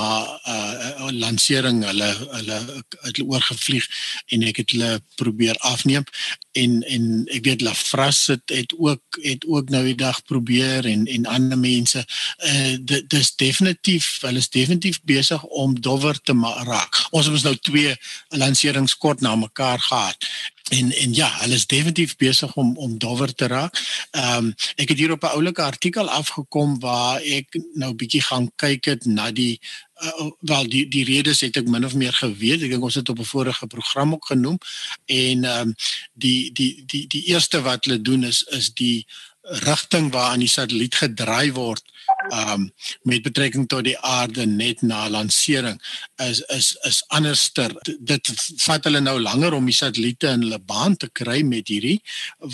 uh, 0.48 1.10
lansering 1.12 1.82
hulle 1.84 2.08
hulle 2.38 2.58
het 3.04 3.20
oorgevlieg 3.20 3.84
en 4.32 4.46
ek 4.48 4.62
het 4.62 4.72
hulle 4.72 4.90
probeer 5.20 5.60
afneem 5.68 6.08
en 6.56 6.80
en 6.88 7.04
ek 7.36 7.44
weet 7.44 7.66
Lafras 7.66 8.24
het, 8.32 8.48
het 8.48 8.72
ook 8.78 9.20
het 9.22 9.44
ook 9.46 9.68
nou 9.68 9.84
die 9.84 9.98
dag 9.98 10.22
probeer 10.24 10.88
en 10.88 11.06
en 11.06 11.26
ander 11.26 11.58
mense. 11.58 12.04
Uh 12.48 12.76
dit 12.80 13.10
dis 13.12 13.34
definitief, 13.36 14.18
hulle 14.24 14.40
is 14.40 14.48
definitief 14.48 15.02
besig 15.04 15.44
om 15.44 15.76
dowwer 15.80 16.16
te 16.22 16.32
raak. 16.64 17.04
Ons 17.10 17.28
het 17.28 17.34
ons 17.34 17.48
nou 17.50 17.56
twee 17.60 17.96
lanserings 18.28 18.96
kort 18.96 19.20
na 19.20 19.36
mekaar 19.36 19.80
gehad 19.80 20.30
en 20.68 20.92
en 20.92 21.14
ja, 21.14 21.28
hulle 21.40 21.54
is 21.54 21.66
definitief 21.66 22.16
besig 22.16 22.54
om 22.54 22.76
om 22.76 22.98
dowwer 22.98 23.34
te 23.34 23.46
raak. 23.46 23.78
Ehm 24.10 24.36
um, 24.36 24.54
ek 24.76 24.88
het 24.88 24.98
hier 24.98 25.12
op 25.12 25.22
'n 25.22 25.34
oulike 25.36 25.62
artikel 25.62 26.08
afgekom 26.08 26.78
waar 26.80 27.20
ek 27.20 27.60
nou 27.74 27.94
bietjie 27.94 28.22
gaan 28.22 28.50
kyk 28.56 28.84
het 28.84 29.04
na 29.04 29.30
die 29.30 29.60
uh, 30.02 30.30
wel 30.40 30.68
die 30.68 30.88
die 30.88 31.04
redes 31.04 31.40
het 31.40 31.56
ek 31.56 31.68
min 31.68 31.84
of 31.84 31.94
meer 31.94 32.12
geweet. 32.12 32.62
Ek 32.62 32.70
dink 32.70 32.82
ons 32.82 32.94
het 32.94 33.08
op 33.08 33.18
'n 33.18 33.24
vorige 33.24 33.66
program 33.66 34.12
ook 34.12 34.26
genoem 34.26 34.58
en 35.06 35.44
ehm 35.44 35.68
um, 35.68 35.74
die 36.12 36.52
die 36.52 36.82
die 36.86 37.06
die 37.06 37.24
eerste 37.24 37.60
wat 37.62 37.84
hulle 37.84 38.00
doen 38.00 38.24
is 38.24 38.42
is 38.42 38.74
die 38.74 39.06
rigting 39.48 40.12
waaraan 40.12 40.44
die 40.44 40.48
satelliet 40.52 40.94
gedraai 40.94 41.52
word 41.52 41.84
um 42.32 42.72
met 43.02 43.22
betrekking 43.22 43.66
tot 43.68 43.84
die 43.86 43.96
aarde 44.04 44.46
net 44.46 44.82
na 44.82 45.06
lansering 45.08 45.78
is 46.24 46.40
is 46.54 46.72
is 46.88 47.02
anderster. 47.14 47.72
Dit 48.00 48.30
vat 48.64 48.84
hulle 48.88 49.00
nou 49.00 49.16
langer 49.20 49.54
om 49.56 49.68
die 49.68 49.76
satelliete 49.76 50.32
in 50.34 50.44
hulle 50.46 50.58
baan 50.58 50.96
te 50.96 51.08
kry 51.20 51.40
met 51.46 51.68
hierdie 51.68 51.98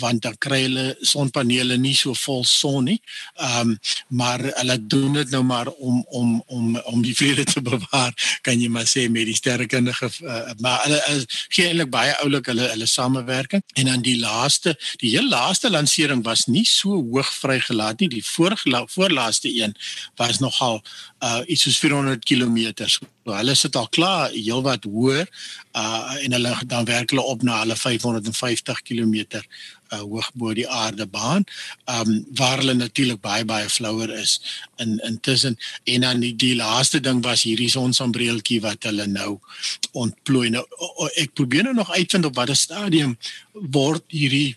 want 0.01 0.23
dan 0.23 0.37
kry 0.39 0.61
hulle 0.65 0.85
sonpanele 1.01 1.77
nie 1.81 1.95
so 1.97 2.15
vol 2.25 2.43
son 2.47 2.89
nie. 2.91 2.99
Um 3.35 3.75
maar 4.07 4.43
hulle 4.43 4.77
doen 4.87 5.19
dit 5.19 5.33
nou 5.35 5.43
maar 5.43 5.71
om 5.71 6.03
om 6.21 6.37
om 6.47 6.77
om 6.93 7.01
die 7.03 7.15
vrede 7.15 7.47
te 7.49 7.63
bewaar 7.71 8.13
kan 8.41 8.61
jy 8.61 8.69
maar 8.69 8.87
sê 8.89 9.07
met 9.09 9.27
die 9.27 9.37
sterrekundige 9.37 10.11
uh, 10.21 10.53
maar 10.59 10.83
hulle 10.85 11.01
is 11.15 11.27
gee 11.49 11.67
eintlik 11.69 11.91
baie 11.91 12.15
oulik 12.23 12.51
hulle 12.51 12.69
hulle 12.71 12.87
samewerking. 12.87 13.63
En 13.75 13.91
dan 13.91 14.05
die 14.05 14.19
laaste 14.19 14.75
die 15.01 15.15
heel 15.15 15.27
laaste 15.29 15.71
lansering 15.71 16.23
was 16.23 16.45
nie 16.47 16.65
so 16.65 16.84
hoog 16.85 17.29
vrygelaat 17.41 17.99
nie 17.99 18.09
die 18.09 18.23
voorlaaste 18.25 19.51
een 19.51 19.75
was 20.15 20.39
nogal 20.39 20.81
uh 21.23 21.41
iets 21.47 21.65
soos 21.65 21.77
400 21.79 22.23
km. 22.25 22.85
So 22.85 23.05
hulle 23.25 23.55
sit 23.55 23.75
al 23.75 23.87
klaar 23.89 24.33
heelwat 24.33 24.83
hoër 24.85 25.25
uh 25.73 26.15
en 26.23 26.35
hulle 26.37 26.53
dan 26.65 26.85
werk 26.85 27.09
hulle 27.13 27.23
op 27.23 27.43
na 27.43 27.61
hulle 27.63 27.75
550 27.75 28.81
km 28.81 29.15
uh 29.93 29.99
hoog 30.01 30.29
bo 30.33 30.53
die 30.53 30.67
aardebaan. 30.69 31.45
Um 31.85 32.25
waar 32.37 32.57
hulle 32.61 32.73
natuurlik 32.73 33.21
baie 33.21 33.45
baie 33.45 33.69
flouer 33.69 34.13
is 34.19 34.39
in 34.77 34.99
intussen 35.07 35.57
en 35.83 36.01
dan 36.01 36.19
die, 36.19 36.35
die 36.35 36.55
laaste 36.55 36.99
ding 36.99 37.23
was 37.23 37.43
hierdie 37.47 37.69
sonsambreeltjie 37.69 38.61
wat 38.61 38.83
hulle 38.83 39.07
nou 39.07 39.39
ontplooi. 39.91 40.49
Nou 40.49 40.65
ek 41.15 41.33
probeer 41.33 41.63
nou 41.63 41.73
nog 41.73 41.91
uitvind 41.91 42.25
op 42.25 42.35
watter 42.35 42.55
stadium 42.59 43.17
word 43.53 44.03
hierdie 44.07 44.55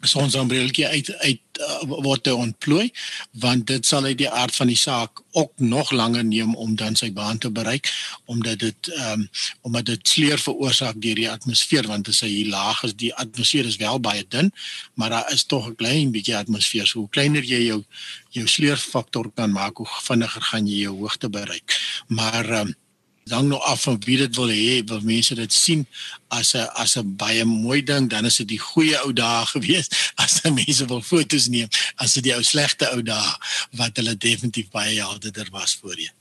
sonsambreeltjie 0.00 0.86
uit 0.86 1.12
uit 1.18 1.60
uh, 1.60 1.82
word 2.02 2.22
te 2.22 2.34
ontplooi 2.34 2.90
want 3.30 3.66
dit 3.66 3.86
sal 3.86 4.04
uit 4.04 4.18
die 4.18 4.30
aard 4.30 4.54
van 4.56 4.66
die 4.66 4.78
saak 4.78 5.22
ook 5.32 5.52
nog 5.56 5.90
langer 5.90 6.24
neem 6.24 6.54
om 6.54 6.76
dan 6.76 6.96
sy 6.96 7.12
baan 7.12 7.38
te 7.38 7.50
bereik 7.50 7.90
omdat 8.24 8.58
dit 8.58 8.92
um, 8.96 9.28
omdat 9.60 9.84
dit 9.84 10.08
sleur 10.08 10.38
veroorsaak 10.38 11.00
deur 11.02 11.14
die 11.14 11.30
atmosfeer 11.30 11.86
want 11.86 12.08
as 12.08 12.22
hy 12.24 12.46
laag 12.48 12.82
is 12.88 12.96
die 12.96 13.14
atmosfeer 13.14 13.66
is 13.66 13.76
wel 13.76 14.00
baie 14.00 14.24
dun 14.28 14.52
maar 14.94 15.10
daar 15.10 15.32
is 15.32 15.44
tog 15.44 15.68
'n 15.68 15.76
klein 15.76 16.10
bietjie 16.10 16.36
atmosfeer. 16.36 16.86
So 16.86 16.98
hoe 16.98 17.08
kleiner 17.08 17.44
jy 17.44 17.60
jou 17.66 17.84
jou 18.30 18.46
sleurfaktor 18.46 19.30
kan 19.34 19.52
maak 19.52 19.76
hoe 19.76 19.86
vinniger 19.86 20.42
gaan 20.42 20.66
jy 20.66 20.80
jou 20.86 20.96
hoogte 20.98 21.28
bereik. 21.28 21.78
Maar 22.06 22.50
um, 22.60 22.74
hang 23.30 23.48
nou 23.48 23.60
af 23.60 23.82
van 23.82 23.98
wie 24.04 24.16
dit 24.20 24.36
wil 24.36 24.52
hê, 24.52 24.80
wil 24.88 25.00
mense 25.06 25.34
dit 25.34 25.52
sien 25.52 25.86
as 26.28 26.54
'n 26.54 26.68
as 26.74 26.96
'n 26.96 27.16
baie 27.16 27.44
mooi 27.44 27.82
ding, 27.82 28.08
dan 28.10 28.24
is 28.24 28.36
dit 28.36 28.48
die 28.48 28.58
goeie 28.58 28.96
ou 29.04 29.12
dae 29.12 29.46
gewees. 29.54 29.88
As 30.16 30.40
die 30.42 30.52
mense 30.52 30.86
wil 30.86 31.02
foto's 31.02 31.48
neem, 31.48 31.68
as 31.96 32.14
dit 32.14 32.24
die 32.24 32.34
ou 32.34 32.42
slegte 32.42 32.90
ou 32.94 33.02
dae 33.02 33.34
wat 33.76 33.96
hulle 33.96 34.16
definitief 34.16 34.70
baie 34.70 35.00
helderder 35.00 35.48
was 35.52 35.78
voorheen. 35.80 36.14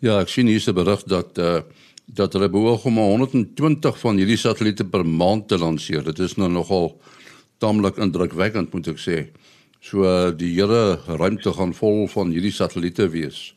Ja, 0.00 0.20
ek 0.20 0.28
sien 0.28 0.46
hier 0.46 0.60
'n 0.60 0.74
berig 0.74 1.02
dat 1.04 1.38
uh 1.38 1.60
dat 2.06 2.32
hulle 2.32 2.48
behoog 2.48 2.84
om 2.84 2.98
120 2.98 3.98
van 3.98 4.16
hierdie 4.16 4.38
satelliete 4.38 4.84
per 4.84 5.02
maand 5.06 5.48
te 5.48 5.58
lanseer. 5.58 6.04
Dit 6.04 6.18
is 6.18 6.36
nou 6.36 6.48
nogal 6.48 7.00
taamlik 7.58 7.98
indrukwekkend 7.98 8.72
moet 8.72 8.86
ek 8.94 9.00
sê. 9.02 9.16
So 9.80 10.06
uh, 10.06 10.30
die 10.30 10.52
hele 10.54 11.00
ruimte 11.06 11.52
gaan 11.52 11.74
vol 11.74 12.06
van 12.06 12.30
hierdie 12.30 12.54
satelliete 12.54 13.08
wees. 13.10 13.55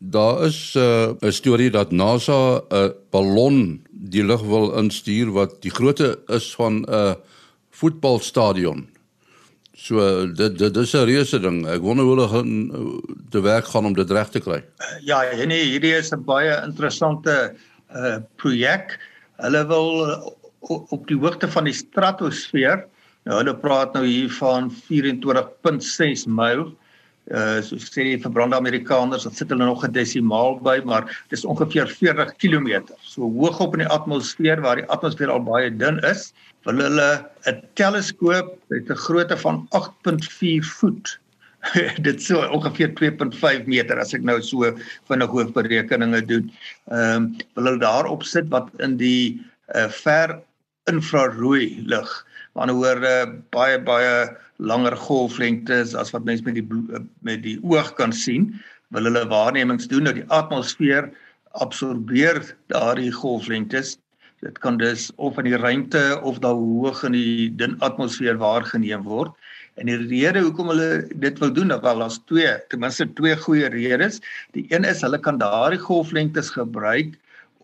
Daar 0.00 0.44
is 0.48 0.74
uh, 0.80 1.12
'n 1.20 1.32
storie 1.32 1.70
dat 1.70 1.90
NASA 1.92 2.62
'n 2.72 2.94
ballon 3.10 3.84
die 3.90 4.24
lug 4.24 4.40
wil 4.40 4.72
instuur 4.72 5.30
wat 5.32 5.60
die 5.62 5.70
grootte 5.70 6.18
is 6.26 6.54
van 6.54 6.86
'n 6.88 7.16
voetbalstadion. 7.70 8.88
So 9.72 10.26
dit 10.32 10.58
dit 10.58 10.76
is 10.76 10.94
'n 10.94 11.04
reuse 11.04 11.40
ding. 11.40 11.66
Ek 11.66 11.80
wonder 11.80 12.04
hoe 12.04 12.14
hulle 12.14 12.28
gaan 12.28 12.70
te 13.30 13.40
werk 13.40 13.64
gaan 13.64 13.84
om 13.84 13.92
dit 13.92 14.10
reg 14.10 14.28
te 14.28 14.40
kry. 14.40 14.64
Ja, 15.04 15.20
nee, 15.46 15.64
hierdie 15.64 15.94
is 15.96 16.12
'n 16.12 16.24
baie 16.24 16.62
interessante 16.64 17.54
uh 17.94 18.16
projek. 18.36 18.98
Hulle 19.36 19.66
wil 19.66 19.88
op 20.68 21.06
die 21.08 21.16
hoogte 21.16 21.48
van 21.48 21.64
die 21.64 21.76
stratosfeer. 21.76 22.86
Nou 23.24 23.36
hulle 23.36 23.56
praat 23.56 23.92
nou 23.92 24.06
hier 24.06 24.32
van 24.32 24.72
24.6 24.88 26.24
myl 26.26 26.72
uh 27.30 27.62
so 27.62 27.78
sê 27.78 28.04
die 28.08 28.18
verbrande 28.22 28.56
Amerikaners, 28.56 29.24
dan 29.24 29.34
sit 29.34 29.50
hulle 29.52 29.64
nog 29.64 29.84
'n 29.84 29.92
desimaal 29.92 30.58
by, 30.60 30.80
maar 30.84 31.06
dis 31.30 31.44
ongeveer 31.44 31.88
40 31.88 32.34
km. 32.42 32.90
So 33.02 33.30
hoog 33.30 33.60
op 33.60 33.74
in 33.74 33.84
die 33.86 33.92
atmosfeer 33.92 34.60
waar 34.60 34.76
die 34.76 34.88
atmosfeer 34.90 35.30
al 35.30 35.42
baie 35.42 35.70
dun 35.70 35.98
is, 36.04 36.32
wil 36.64 36.82
hulle 36.82 37.10
'n 37.46 37.62
teleskoop 37.74 38.58
met 38.68 38.90
'n 38.90 39.02
grootte 39.06 39.36
van 39.36 39.66
8.4 39.70 40.64
voet. 40.64 41.18
dit 42.06 42.22
so 42.22 42.40
ongeveer 42.48 42.92
2.5 42.96 43.66
meter 43.68 43.98
as 44.00 44.14
ek 44.16 44.24
nou 44.24 44.40
so 44.42 44.72
vinnig 45.10 45.30
hoofberekeninge 45.30 46.22
doen. 46.26 46.50
Ehm 46.90 47.16
um, 47.16 47.36
wil 47.54 47.64
hulle 47.64 47.82
daarop 47.84 48.22
sit 48.24 48.48
wat 48.48 48.70
in 48.80 48.96
die 48.96 49.40
uh 49.76 49.88
ver 49.88 50.40
infrarooi 50.90 51.82
lig. 51.86 52.10
Maar 52.54 52.66
nou 52.66 52.78
hoor 52.80 53.04
uh, 53.04 53.26
baie 53.54 53.78
baie 53.78 54.14
langer 54.60 54.96
golflengtes 54.96 55.94
as 55.96 56.12
wat 56.14 56.26
mense 56.28 56.44
met 56.44 56.58
die 56.58 56.66
met 57.26 57.42
die 57.44 57.56
oog 57.64 57.94
kan 57.98 58.12
sien, 58.12 58.52
wil 58.94 59.08
hulle 59.08 59.24
waarnemings 59.30 59.88
doen 59.90 60.08
dat 60.08 60.18
die 60.18 60.28
atmosfeer 60.28 61.10
absorbeer 61.58 62.42
daardie 62.72 63.12
golflengtes. 63.14 63.96
Dit 64.40 64.58
kan 64.64 64.78
dus 64.80 65.10
of 65.16 65.38
in 65.38 65.50
die 65.50 65.58
ruimte 65.60 66.20
of 66.24 66.38
daar 66.44 66.56
hoog 66.56 67.02
in 67.08 67.16
die 67.16 67.50
dun 67.60 67.76
atmosfeer 67.84 68.38
waargeneem 68.40 69.04
word. 69.04 69.34
En 69.80 69.88
die 69.88 69.98
rede 70.00 70.42
hoekom 70.44 70.72
hulle 70.72 71.06
dit 71.22 71.38
wil 71.40 71.52
doen, 71.56 71.72
wel 71.72 72.04
daar's 72.04 72.20
twee, 72.28 72.52
ten 72.68 72.80
minste 72.80 73.06
twee 73.16 73.36
goeie 73.36 73.68
redes. 73.72 74.20
Die 74.56 74.66
een 74.72 74.84
is 74.84 75.04
hulle 75.04 75.20
kan 75.20 75.38
daardie 75.40 75.80
golflengtes 75.80 76.52
gebruik 76.56 77.16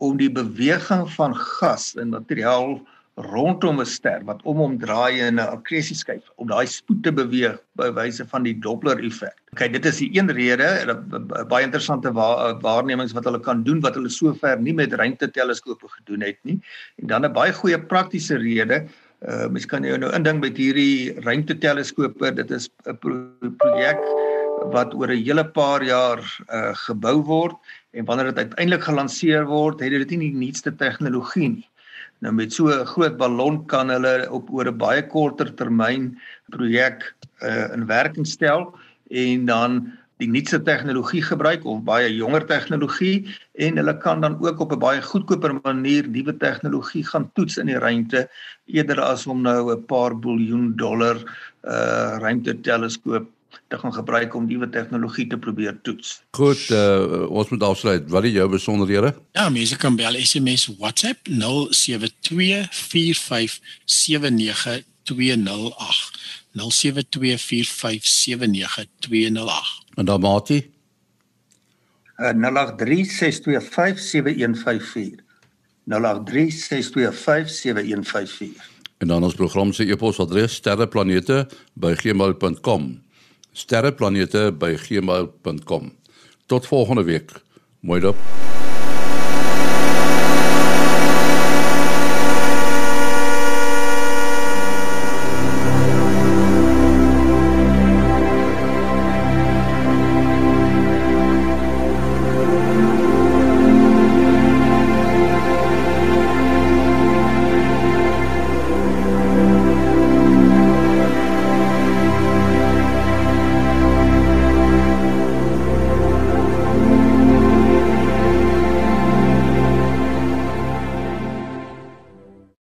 om 0.05 0.17
die 0.21 0.31
beweging 0.33 1.07
van 1.17 1.35
gas 1.37 1.95
en 1.97 2.13
materiaal 2.13 2.79
rondom 3.17 3.81
'n 3.81 3.87
ster 3.87 4.21
wat 4.25 4.43
om 4.45 4.57
hom 4.57 4.79
draai 4.79 5.21
in 5.21 5.41
'n 5.41 5.49
akkresieskyf 5.57 6.23
om 6.37 6.49
daai 6.49 6.67
spoed 6.67 7.03
te 7.03 7.13
beweeg 7.13 7.59
by 7.77 7.89
wyse 7.91 8.25
van 8.29 8.43
die 8.43 8.55
Doppler 8.55 8.99
effek. 9.05 9.37
Okay, 9.53 9.69
dit 9.69 9.85
is 9.87 9.99
die 9.99 10.11
een 10.13 10.31
rede, 10.31 10.69
baie 11.49 11.65
interessante 11.65 12.13
waarnemings 12.13 13.13
wat 13.13 13.25
hulle 13.25 13.41
kan 13.41 13.63
doen 13.63 13.81
wat 13.81 13.95
hulle 13.95 14.11
sover 14.11 14.61
nie 14.61 14.75
met 14.75 14.93
ruimteteleskope 14.93 15.89
gedoen 15.89 16.21
het 16.21 16.39
nie. 16.43 16.61
En 17.01 17.07
dan 17.07 17.25
'n 17.25 17.33
baie 17.33 17.53
goeie 17.53 17.79
praktiese 17.79 18.37
rede 18.37 18.87
Uh 19.25 19.49
mens 19.49 19.65
kan 19.65 19.83
jou 19.83 19.97
nou 19.97 20.13
indink 20.13 20.43
met 20.43 20.59
hierdie 20.61 21.15
ruimteteleskope, 21.25 22.35
dit 22.37 22.51
is 22.51 22.69
'n 22.85 22.97
pro 23.01 23.15
projek 23.57 24.03
wat 24.73 24.93
oor 24.95 25.09
'n 25.09 25.25
hele 25.25 25.45
paar 25.45 25.83
jaar 25.83 26.21
uh 26.53 26.75
gebou 26.75 27.23
word 27.25 27.57
en 27.93 28.05
wanneer 28.05 28.35
dit 28.35 28.37
uiteindelik 28.45 28.85
gelanseer 28.85 29.47
word, 29.47 29.81
het 29.81 29.91
dit 29.91 30.11
nie 30.11 30.31
die 30.31 30.39
nuutste 30.45 30.77
tegnologie 30.77 31.49
nie. 31.49 31.69
Nou 32.25 32.33
met 32.33 32.53
so 32.53 32.69
'n 32.69 32.87
groot 32.87 33.17
ballon 33.17 33.67
kan 33.67 33.89
hulle 33.89 34.31
op 34.31 34.51
oor 34.51 34.67
'n 34.69 34.79
baie 34.79 35.03
korter 35.07 35.55
termyn 35.55 36.17
projek 36.51 37.15
uh 37.43 37.73
in 37.75 37.87
werking 37.87 38.27
stel 38.27 38.73
en 39.11 39.45
dan 39.47 39.93
die 40.17 40.29
nuutste 40.29 40.63
tegnologie 40.63 41.21
gebruik 41.23 41.65
of 41.65 41.83
baie 41.85 42.09
jonger 42.15 42.47
tegnologie 42.49 43.37
en 43.61 43.77
hulle 43.77 43.97
kan 44.01 44.21
dan 44.21 44.39
ook 44.41 44.61
op 44.61 44.73
'n 44.73 44.79
baie 44.79 45.03
goedkoper 45.03 45.61
manier 45.63 46.09
nuwe 46.09 46.37
tegnologie 46.37 47.05
gaan 47.05 47.31
toets 47.35 47.59
in 47.59 47.67
die 47.67 47.79
ruimte 47.79 48.29
eerder 48.67 49.01
as 49.01 49.27
om 49.27 49.43
nou 49.43 49.73
'n 49.73 49.87
paar 49.87 50.17
biljoen 50.17 50.77
dollar 50.77 51.17
uh 51.65 52.17
ruimteteleskoop 52.19 53.29
te 53.69 53.79
gaan 53.79 53.95
gebruik 53.95 54.35
om 54.35 54.47
nuwe 54.47 54.69
tegnologie 54.69 55.27
te 55.27 55.38
probeer 55.38 55.79
toets. 55.83 56.23
Goed, 56.31 56.69
uh, 56.71 57.31
ons 57.31 57.49
moet 57.49 57.62
afsluit. 57.62 58.11
Wat 58.11 58.25
is 58.25 58.33
jou 58.33 58.51
besonderhede? 58.51 59.14
Ja, 59.33 59.49
mense 59.49 59.77
kan 59.77 59.97
bel 59.97 60.23
SMS 60.23 60.66
WhatsApp 60.79 61.29
0724579208. 61.29 61.35
0724579208. 66.57 66.61
En 69.95 70.05
dan 70.05 70.21
Mati? 70.21 70.75
Uh 72.16 72.33
0836257154. 72.33 75.25
0836257154. 75.87 75.90
En 78.99 79.07
dan 79.07 79.23
ons 79.23 79.35
program 79.35 79.73
se 79.73 79.85
e-posadres 79.85 80.55
sterreplanete@gmail.com. 80.55 83.05
sterreplanete@gmail.com. 83.57 85.92
Tot 86.47 86.66
volgende 86.66 87.03
week. 87.03 87.33
Mooi 87.81 88.01
dop. 88.01 88.16